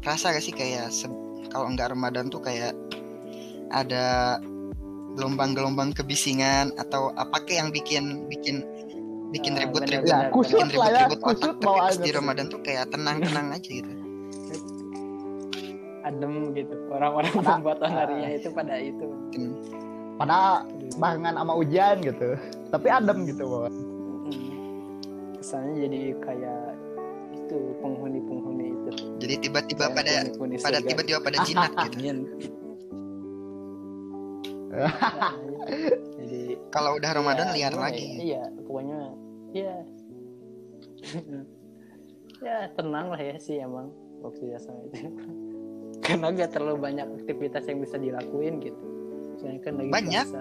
kerasa 0.00 0.30
gak 0.30 0.40
sih 0.40 0.54
kayak 0.54 0.88
se- 0.88 1.10
kalau 1.50 1.68
nggak 1.68 1.92
Ramadan 1.92 2.30
tuh 2.30 2.40
kayak 2.40 2.72
ada 3.68 4.38
gelombang-gelombang 5.12 5.92
kebisingan 5.92 6.72
atau 6.78 7.10
apa 7.12 7.42
kayak 7.42 7.58
yang 7.58 7.70
bikin 7.70 8.04
bikin 8.30 8.56
bikin 9.28 9.58
Ah, 9.58 9.66
ribut-ribut 9.66 10.08
Ya, 10.08 10.30
kusut 10.30 10.56
bikin 10.62 10.68
ya, 10.70 11.04
ribut-ribut 11.04 11.18
kusut 11.20 11.52
otak 11.52 11.60
bawaannya 11.60 12.06
di. 12.06 12.12
Ramadan 12.14 12.46
tuh 12.48 12.60
kayak 12.62 12.84
tenang-tenang 12.88 13.46
aja 13.52 13.68
gitu 13.68 13.90
adem 16.08 16.32
gitu 16.52 16.74
orang-orang 16.88 17.30
Pada- 17.30 17.52
pembuatan 17.54 17.90
harinya 17.92 18.28
itu 18.30 18.48
pada 18.50 18.74
itu 18.76 19.04
Mungkin 19.04 19.44
Padahal 20.16 20.66
barengan 20.96 21.34
sama 21.36 21.52
hujan 21.54 21.96
gitu. 22.00 22.28
Tapi 22.68 22.86
adem 22.88 23.18
gitu 23.24 23.42
bawah. 23.44 23.70
Hmm. 23.70 24.50
kesannya 25.38 25.74
jadi 25.80 26.00
kayak 26.18 26.62
itu 27.32 27.56
penghuni-penghuni 27.78 28.66
itu 28.68 28.90
jadi 29.16 29.34
tiba-tiba 29.38 29.84
Kayak 29.86 29.96
pada 29.96 30.12
penghuni 30.26 30.54
pada 30.58 30.76
surga. 30.76 30.88
tiba-tiba 30.90 31.18
pada 31.22 31.38
jinak 31.42 31.72
gitu 31.86 31.96
Amin. 31.96 32.18
jadi 36.20 36.40
kalau 36.68 36.90
udah 36.94 37.10
Ramadan 37.10 37.48
ya, 37.48 37.54
liar 37.56 37.74
lagi 37.74 38.04
ya? 38.04 38.18
iya 38.20 38.42
pokoknya 38.60 39.00
iya 39.50 39.74
ya 42.44 42.58
tenang 42.70 43.06
lah 43.08 43.20
ya 43.22 43.36
sih 43.38 43.56
emang 43.58 43.88
waktu 44.20 44.52
sama 44.58 44.84
itu 44.84 45.08
karena 46.04 46.32
gak 46.32 46.50
terlalu 46.56 46.78
banyak 46.80 47.06
aktivitas 47.22 47.64
yang 47.68 47.78
bisa 47.82 47.96
dilakuin 48.00 48.60
gitu 48.62 48.82
soalnya 49.38 49.60
kan 49.62 49.72
lagi 49.78 49.90
Banyak. 49.92 50.26
puasa. 50.26 50.40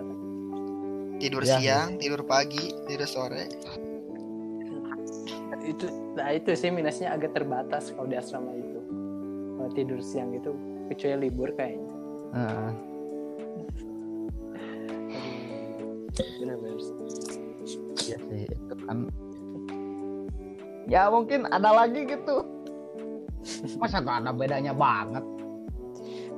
tidur 1.17 1.43
Ya. 1.43 1.57
siang 1.57 1.89
tidur 1.97 2.21
pagi 2.25 2.63
tidur 2.85 3.09
sore 3.09 3.45
itu 5.67 5.85
nah 6.15 6.31
itu 6.31 6.55
sih 6.55 6.71
minusnya 6.71 7.11
agak 7.11 7.35
terbatas 7.35 7.91
kalau 7.91 8.07
di 8.07 8.15
asrama 8.15 8.55
itu 8.55 8.79
kalau 9.57 9.69
tidur 9.75 9.99
siang 9.99 10.31
itu 10.31 10.55
kecuali 10.87 11.27
libur 11.27 11.51
kayaknya 11.53 11.91
benar-benar 16.37 16.79
iya 18.07 18.17
sih 18.17 18.43
itu 18.47 18.75
kan. 18.87 18.97
Ya 20.87 21.11
mungkin 21.11 21.43
ada 21.51 21.75
lagi 21.75 22.07
gitu. 22.07 22.47
Masa 23.75 23.99
gak 23.99 24.23
ada 24.23 24.31
bedanya 24.31 24.71
banget? 24.71 25.23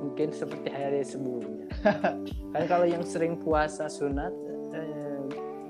Mungkin 0.00 0.32
seperti 0.32 0.68
hari 0.68 1.04
sebelumnya 1.04 1.68
kan 2.56 2.62
kalau 2.66 2.84
yang 2.84 3.04
sering 3.04 3.36
puasa 3.36 3.86
sunat 3.86 4.32
eh, 4.72 5.20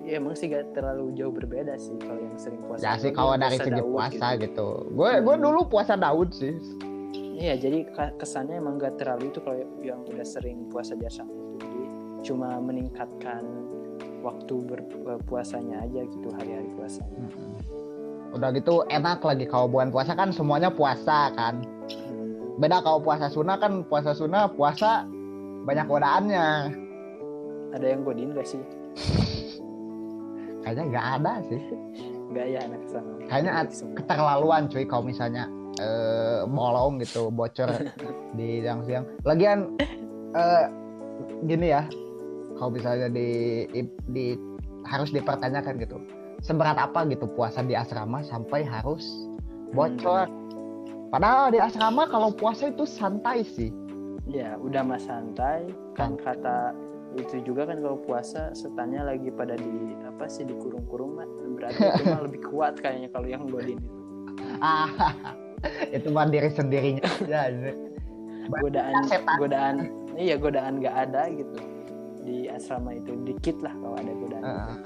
ya 0.06 0.16
emang 0.16 0.32
sih 0.32 0.48
gak 0.48 0.72
terlalu 0.72 1.12
jauh 1.12 1.30
berbeda 1.30 1.74
sih 1.76 1.92
kalau 1.98 2.18
yang 2.18 2.38
sering 2.38 2.62
puasa 2.64 2.82
Ya 2.82 2.94
sih 2.96 3.10
kalau 3.10 3.34
dari 3.34 3.58
segi 3.58 3.82
puasa 3.82 4.26
gitu. 4.34 4.42
gitu. 4.46 4.68
Gue 4.94 5.10
gue 5.20 5.36
dulu 5.36 5.60
puasa 5.66 5.94
Daud 5.94 6.30
sih. 6.32 6.54
iya 7.36 7.56
jadi 7.56 7.84
kesannya 8.16 8.56
emang 8.56 8.76
gak 8.76 8.96
terlalu 8.96 9.28
itu 9.28 9.40
kalau 9.40 9.58
yang 9.80 10.00
udah 10.04 10.24
sering 10.24 10.68
puasa 10.68 10.92
di 10.92 11.04
asrama 11.04 11.30
itu 11.32 11.66
jadi 11.66 11.82
cuma 12.22 12.48
meningkatkan 12.60 13.42
waktu 14.20 14.54
berpuasanya 15.04 15.80
aja 15.80 16.04
gitu 16.04 16.28
hari-hari 16.36 16.68
puasanya 16.76 17.16
Mm-mm. 17.24 17.50
Udah 18.30 18.52
gitu 18.52 18.84
enak 18.86 19.24
lagi 19.24 19.42
kalau 19.42 19.66
bulan 19.66 19.88
puasa 19.88 20.12
kan 20.12 20.30
semuanya 20.30 20.68
puasa 20.68 21.32
kan. 21.32 21.64
Hmm. 21.88 22.19
Beda 22.60 22.84
kalau 22.84 23.00
puasa 23.00 23.32
sunnah 23.32 23.56
kan 23.56 23.80
puasa 23.88 24.12
sunnah 24.12 24.52
puasa 24.52 25.08
banyak 25.64 25.86
godaannya. 25.88 26.46
ada 27.70 27.86
yang 27.86 28.02
godin 28.02 28.34
gak 28.34 28.44
sih 28.50 28.58
Kayaknya 30.60 30.84
nggak 30.92 31.06
ada 31.20 31.32
sih. 31.48 31.60
Gak 32.36 32.46
ya 32.52 32.60
anak 32.68 32.82
sama 32.86 33.10
Kayaknya 33.26 33.52
keterlaluan 33.96 34.62
cuy 34.68 34.84
kalau 34.84 35.08
misalnya 35.08 35.48
eh, 35.80 36.44
bolong 36.44 37.00
gitu 37.00 37.32
bocor 37.32 37.70
di 38.38 38.60
siang-siang. 38.60 39.08
Lagian 39.24 39.72
eh, 40.36 40.64
gini 41.48 41.72
ya, 41.72 41.88
kalau 42.60 42.70
misalnya 42.76 43.08
di, 43.08 43.64
di, 43.72 43.80
di- 44.12 44.40
harus 44.84 45.12
dipertanyakan 45.12 45.80
gitu, 45.80 45.96
seberat 46.44 46.76
apa 46.76 47.08
gitu 47.08 47.24
puasa 47.32 47.64
di 47.64 47.72
asrama 47.72 48.20
sampai 48.24 48.64
harus 48.64 49.04
bocor. 49.72 50.28
Padahal 51.10 51.50
di 51.50 51.58
asrama 51.58 52.06
kalau 52.06 52.30
puasa 52.30 52.70
itu 52.70 52.84
santai 52.84 53.42
sih. 53.42 53.70
ya 54.24 54.54
udah 54.56 54.86
mas 54.86 55.02
santai 55.02 55.66
kan 55.92 56.14
kata 56.14 56.70
itu 57.12 57.42
juga 57.42 57.66
kan 57.66 57.82
kalau 57.82 57.98
puasa 57.98 58.54
setannya 58.54 59.02
lagi 59.02 59.26
pada 59.28 59.58
di 59.58 59.66
apa 60.06 60.30
sih 60.30 60.46
dikurung-kurung 60.46 61.18
mah 61.18 61.26
berarti 61.52 61.82
itu 61.82 62.02
mah 62.06 62.22
lebih 62.30 62.40
kuat 62.46 62.78
kayaknya 62.78 63.10
kalau 63.10 63.26
yang 63.26 63.42
godin 63.44 63.74
itu 63.76 63.90
Ah, 64.62 64.86
itu 65.98 66.06
mah 66.08 66.30
diri 66.30 66.46
sendirinya 66.46 67.02
aja. 67.26 67.74
godaan 68.62 69.02
setan. 69.04 69.34
godaan 69.36 69.76
iya 70.14 70.38
godaan 70.38 70.78
nggak 70.78 70.96
ada 71.10 71.22
gitu 71.28 71.58
di 72.22 72.46
asrama 72.46 72.94
itu 72.94 73.10
dikit 73.26 73.58
lah 73.58 73.74
kalau 73.74 73.98
ada 73.98 74.12
godaan 74.14 74.44
Heeh. 74.46 74.76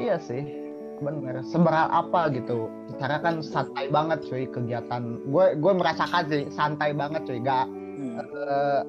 iya 0.00 0.16
sih 0.16 0.40
bener. 1.02 1.42
Seberat 1.46 1.90
apa 1.90 2.30
gitu. 2.30 2.70
Cara 3.00 3.18
kan 3.18 3.42
santai 3.42 3.90
banget 3.90 4.22
cuy 4.28 4.44
kegiatan. 4.46 5.18
Gue 5.28 5.56
gue 5.58 5.72
merasakan 5.74 6.24
sih 6.30 6.44
santai 6.52 6.94
banget 6.94 7.24
cuy. 7.26 7.38
Gak 7.42 7.66
Hmm. 7.94 8.18
eh, 8.18 8.82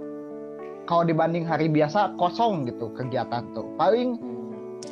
kalau 0.90 1.06
dibanding 1.06 1.46
hari 1.46 1.70
biasa 1.70 2.18
kosong 2.18 2.66
gitu 2.70 2.90
kegiatan 2.94 3.46
tuh. 3.54 3.70
Paling 3.78 4.18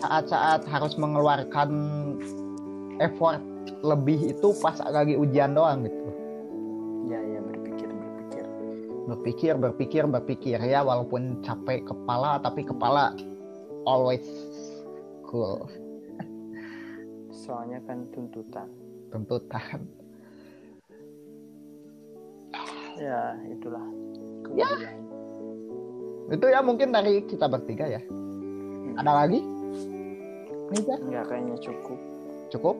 saat-saat 0.02 0.66
harus 0.70 0.94
mengeluarkan 0.98 1.70
effort 3.02 3.42
lebih 3.82 4.38
itu 4.38 4.54
pas 4.62 4.78
lagi 4.90 5.18
ujian 5.18 5.58
doang 5.58 5.86
gitu. 5.86 6.02
Ya 7.10 7.20
ya 7.20 7.40
berpikir 7.42 7.90
berpikir. 7.90 8.46
Berpikir 9.10 9.54
berpikir 9.58 10.04
berpikir. 10.06 10.58
Ya 10.62 10.86
walaupun 10.86 11.42
capek 11.42 11.90
kepala 11.90 12.38
tapi 12.42 12.66
kepala 12.66 13.18
always 13.90 14.24
cool 15.26 15.66
soalnya 17.44 17.84
kan 17.84 18.08
tuntutan. 18.16 18.68
Tuntutan. 19.12 19.78
Ya 22.96 23.36
itulah. 23.52 23.84
Ya. 24.54 24.70
kemudian 24.70 25.02
itu 26.30 26.46
ya 26.48 26.60
mungkin 26.64 26.96
dari 26.96 27.26
kita 27.28 27.52
bertiga 27.52 27.90
ya. 27.90 28.02
Ada 28.96 29.12
lagi? 29.26 29.44
Nisa 30.72 30.96
nggak 31.02 31.26
kayaknya 31.28 31.58
cukup. 31.60 32.00
Cukup. 32.48 32.78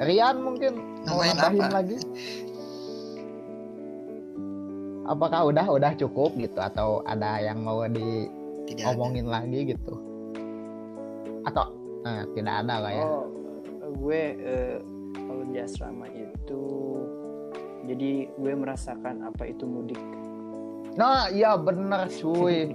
Rian 0.00 0.42
mungkin 0.42 0.80
mau 1.06 1.22
Nambahin 1.22 1.60
apa? 1.60 1.76
lagi? 1.76 1.96
Apakah 5.06 5.40
udah 5.52 5.66
udah 5.70 5.92
cukup 5.94 6.34
gitu? 6.40 6.58
Atau 6.58 7.04
ada 7.04 7.38
yang 7.38 7.62
mau 7.62 7.84
tidak 7.84 8.00
ada. 8.00 8.74
diomongin 8.74 9.28
lagi 9.28 9.76
gitu? 9.76 9.92
Atau 11.44 11.68
eh, 12.08 12.24
tidak 12.32 12.54
ada 12.64 12.74
lah 12.80 12.92
ya. 12.96 13.06
Oh 13.06 13.39
gue 13.94 14.20
eh, 14.38 14.76
kalau 15.14 15.42
di 15.48 15.58
asrama 15.58 16.06
itu 16.10 16.64
jadi 17.88 18.28
gue 18.36 18.52
merasakan 18.54 19.26
apa 19.26 19.48
itu 19.48 19.64
mudik 19.64 20.00
Nah, 20.98 21.30
iya 21.30 21.54
bener 21.54 22.10
cuy. 22.10 22.74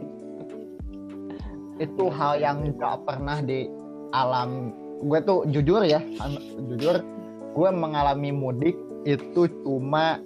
itu 1.85 2.03
hal 2.07 2.39
yang 2.39 2.71
gak 2.79 3.03
pernah 3.03 3.43
di 3.43 3.67
alam 4.15 4.71
gue 5.03 5.19
tuh 5.27 5.43
jujur 5.51 5.83
ya, 5.83 5.99
jujur 6.71 7.03
gue 7.51 7.69
mengalami 7.75 8.31
mudik 8.31 8.79
itu 9.03 9.51
cuma 9.67 10.23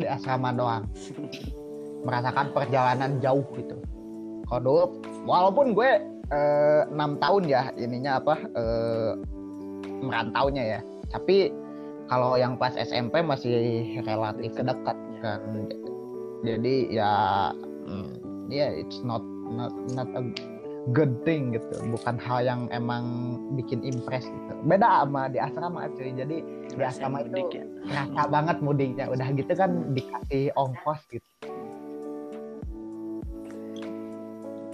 di 0.00 0.08
asrama 0.08 0.56
doang. 0.56 0.88
Merasakan 2.08 2.56
perjalanan 2.56 3.20
jauh 3.20 3.44
gitu. 3.52 3.76
Kalau 4.48 4.60
dulu, 4.64 4.84
walaupun 5.28 5.76
gue 5.76 6.00
eh, 6.32 6.82
enam 6.88 7.20
tahun 7.20 7.44
ya 7.44 7.62
ininya 7.76 8.16
apa 8.24 8.34
eh, 8.56 9.12
merantaunya 10.00 10.78
ya, 10.78 10.80
tapi 11.12 11.52
kalau 12.10 12.34
yang 12.34 12.58
pas 12.58 12.74
SMP 12.74 13.22
masih 13.22 13.54
relatif 14.02 14.50
dekat 14.58 14.98
kan. 15.22 15.40
Jadi 16.42 16.90
ya 16.90 17.12
mm, 17.86 18.50
ya 18.50 18.66
it's 18.74 18.98
not 19.06 19.22
not 19.52 19.70
not 19.94 20.10
a 20.18 20.22
good 20.90 21.12
thing 21.22 21.54
gitu. 21.54 21.76
Bukan 21.92 22.18
hal 22.18 22.42
yang 22.42 22.60
emang 22.74 23.36
bikin 23.54 23.84
impress 23.86 24.26
gitu. 24.26 24.52
Beda 24.66 25.06
sama 25.06 25.30
di 25.30 25.38
asrama 25.38 25.86
cuy. 25.94 26.10
Jadi 26.10 26.36
di 26.74 26.82
asrama 26.82 27.22
mudik 27.22 27.46
itu 27.52 27.62
ya. 27.62 27.64
kerasa 27.86 28.22
banget 28.26 28.56
mudiknya. 28.58 29.06
Udah 29.12 29.28
gitu 29.30 29.52
kan 29.54 29.70
dikasih 29.94 30.50
ongkos 30.58 31.00
gitu. 31.12 31.28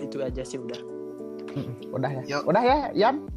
Itu 0.01 0.17
aja 0.23 0.43
sih 0.47 0.57
udah. 0.57 0.81
Udah 1.97 2.11
ya? 2.13 2.23
Yuk. 2.37 2.43
udah 2.49 2.63
ya 2.63 2.79
Yan? 2.93 3.17
udah 3.25 3.36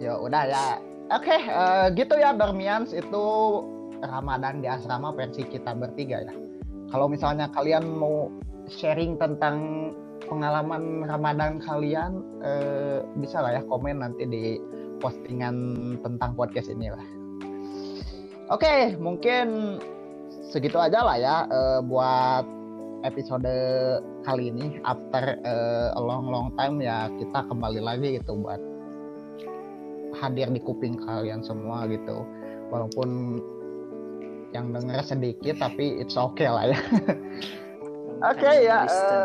ya 0.00 0.16
udah 0.16 0.42
ya. 0.48 0.64
Oke 1.10 1.36
eh, 1.36 1.86
gitu 1.94 2.16
ya 2.16 2.32
Dormians 2.32 2.96
itu 2.96 3.24
Ramadan 4.00 4.64
di 4.64 4.68
asrama 4.70 5.12
versi 5.12 5.44
kita 5.44 5.76
bertiga 5.76 6.24
ya. 6.24 6.34
Kalau 6.90 7.06
misalnya 7.06 7.52
kalian 7.52 7.84
mau 7.86 8.32
sharing 8.66 9.20
tentang 9.20 9.90
pengalaman 10.24 11.04
Ramadan 11.04 11.60
kalian 11.60 12.24
eh, 12.40 13.04
bisa 13.20 13.44
lah 13.44 13.60
ya 13.60 13.62
komen 13.68 14.00
nanti 14.00 14.24
di 14.24 14.44
postingan 15.02 15.54
tentang 16.00 16.32
podcast 16.38 16.72
ini 16.72 16.88
lah. 16.88 17.06
Oke 18.50 18.96
mungkin 18.98 19.78
segitu 20.50 20.78
aja 20.78 21.04
lah 21.04 21.16
ya 21.18 21.36
eh, 21.50 21.80
buat 21.84 22.46
episode 23.02 23.50
kali 24.22 24.54
ini. 24.54 24.78
After 24.86 25.42
eh, 25.42 25.90
a 25.90 26.00
long 26.00 26.30
long 26.30 26.54
time 26.54 26.78
ya 26.78 27.10
kita 27.18 27.50
kembali 27.50 27.82
lagi 27.82 28.22
gitu 28.22 28.38
buat 28.38 28.69
hadir 30.20 30.52
di 30.52 30.60
kuping 30.60 31.00
kalian 31.00 31.40
semua 31.40 31.88
gitu. 31.88 32.22
Walaupun 32.70 33.40
yang 34.52 34.74
denger 34.74 35.02
sedikit 35.02 35.62
tapi 35.62 35.98
it's 35.98 36.14
okay 36.14 36.46
lah 36.50 36.70
ya. 36.70 36.78
Oke, 38.30 38.50
ya, 38.68 38.84
Kristen. 38.84 39.24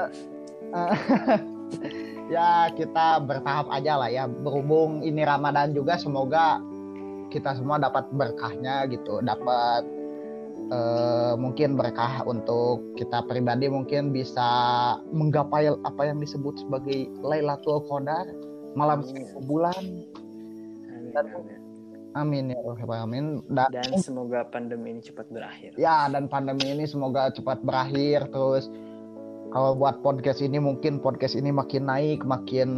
ya 2.35 2.71
kita 2.73 3.19
bertahap 3.27 3.67
aja 3.67 3.99
lah 3.99 4.09
ya. 4.09 4.23
Berhubung 4.29 5.03
ini 5.03 5.27
Ramadan 5.27 5.75
juga 5.75 5.99
semoga 5.99 6.63
kita 7.27 7.59
semua 7.59 7.75
dapat 7.75 8.07
berkahnya 8.15 8.87
gitu. 8.87 9.19
Dapat 9.19 9.83
eh, 10.71 11.33
mungkin 11.35 11.75
berkah 11.75 12.23
untuk 12.23 12.95
kita 12.95 13.27
pribadi. 13.27 13.67
Mungkin 13.67 14.15
bisa 14.15 14.47
menggapai 15.11 15.75
apa 15.83 16.01
yang 16.07 16.23
disebut 16.23 16.63
sebagai 16.63 17.11
Lailatul 17.19 17.83
Qadar 17.91 18.31
malam 18.75 19.03
seribu 19.03 19.39
bulan 19.43 20.07
dan- 21.15 21.31
amin. 22.15 22.51
ya 22.51 22.59
Allah 22.59 23.03
amin. 23.07 23.25
Dan, 23.51 23.69
dan 23.71 23.91
semoga 23.99 24.47
pandemi 24.47 24.95
ini 24.95 25.01
cepat 25.03 25.27
berakhir. 25.31 25.71
Ya 25.79 26.07
dan 26.11 26.27
pandemi 26.27 26.71
ini 26.71 26.83
semoga 26.87 27.31
cepat 27.31 27.63
berakhir. 27.63 28.27
Terus 28.31 28.67
kalau 29.51 29.75
buat 29.75 30.03
podcast 30.03 30.43
ini 30.43 30.59
mungkin 30.59 30.99
podcast 30.99 31.35
ini 31.35 31.51
makin 31.51 31.87
naik 31.87 32.23
makin 32.27 32.69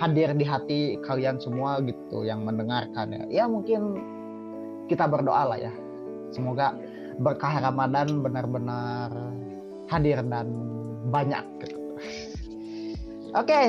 hadir 0.00 0.32
di 0.36 0.44
hati 0.44 0.80
kalian 1.04 1.40
semua 1.40 1.80
gitu 1.84 2.24
yang 2.24 2.44
mendengarkan 2.44 3.12
ya. 3.12 3.24
Ya 3.28 3.44
mungkin 3.48 4.00
kita 4.88 5.08
berdoa 5.08 5.56
lah 5.56 5.58
ya. 5.60 5.72
Semoga 6.32 6.76
berkah 7.20 7.64
Ramadan 7.64 8.20
benar-benar 8.20 9.08
hadir 9.88 10.20
dan 10.26 10.46
banyak 11.08 11.44
gitu. 11.62 11.78
oke 13.32 13.62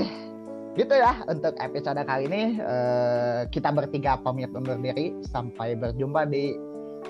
gitu 0.78 0.94
ya 0.94 1.26
untuk 1.26 1.58
episode 1.58 2.00
kali 2.06 2.30
ini 2.30 2.62
eh, 2.62 3.50
kita 3.50 3.74
bertiga 3.74 4.22
pamit 4.22 4.54
undur 4.54 4.78
diri. 4.78 5.18
Sampai 5.26 5.74
berjumpa 5.74 6.30
di 6.30 6.54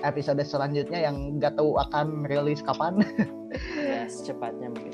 episode 0.02 0.40
selanjutnya 0.42 1.06
yang 1.12 1.36
gak 1.38 1.60
tahu 1.60 1.76
akan 1.76 2.24
rilis 2.26 2.64
kapan. 2.64 3.04
Ya 3.80 4.04
secepatnya 4.04 4.68
mungkin 4.68 4.92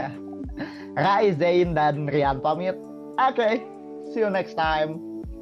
Rai 0.96 1.36
Zain 1.36 1.76
dan 1.76 2.08
Rian 2.08 2.40
pamit. 2.40 2.76
Oke 3.16 3.60
see 4.12 4.20
you 4.20 4.30
next 4.30 4.54
time. 4.54 4.96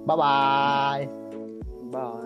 Bye 0.06 1.06
bye 1.92 2.23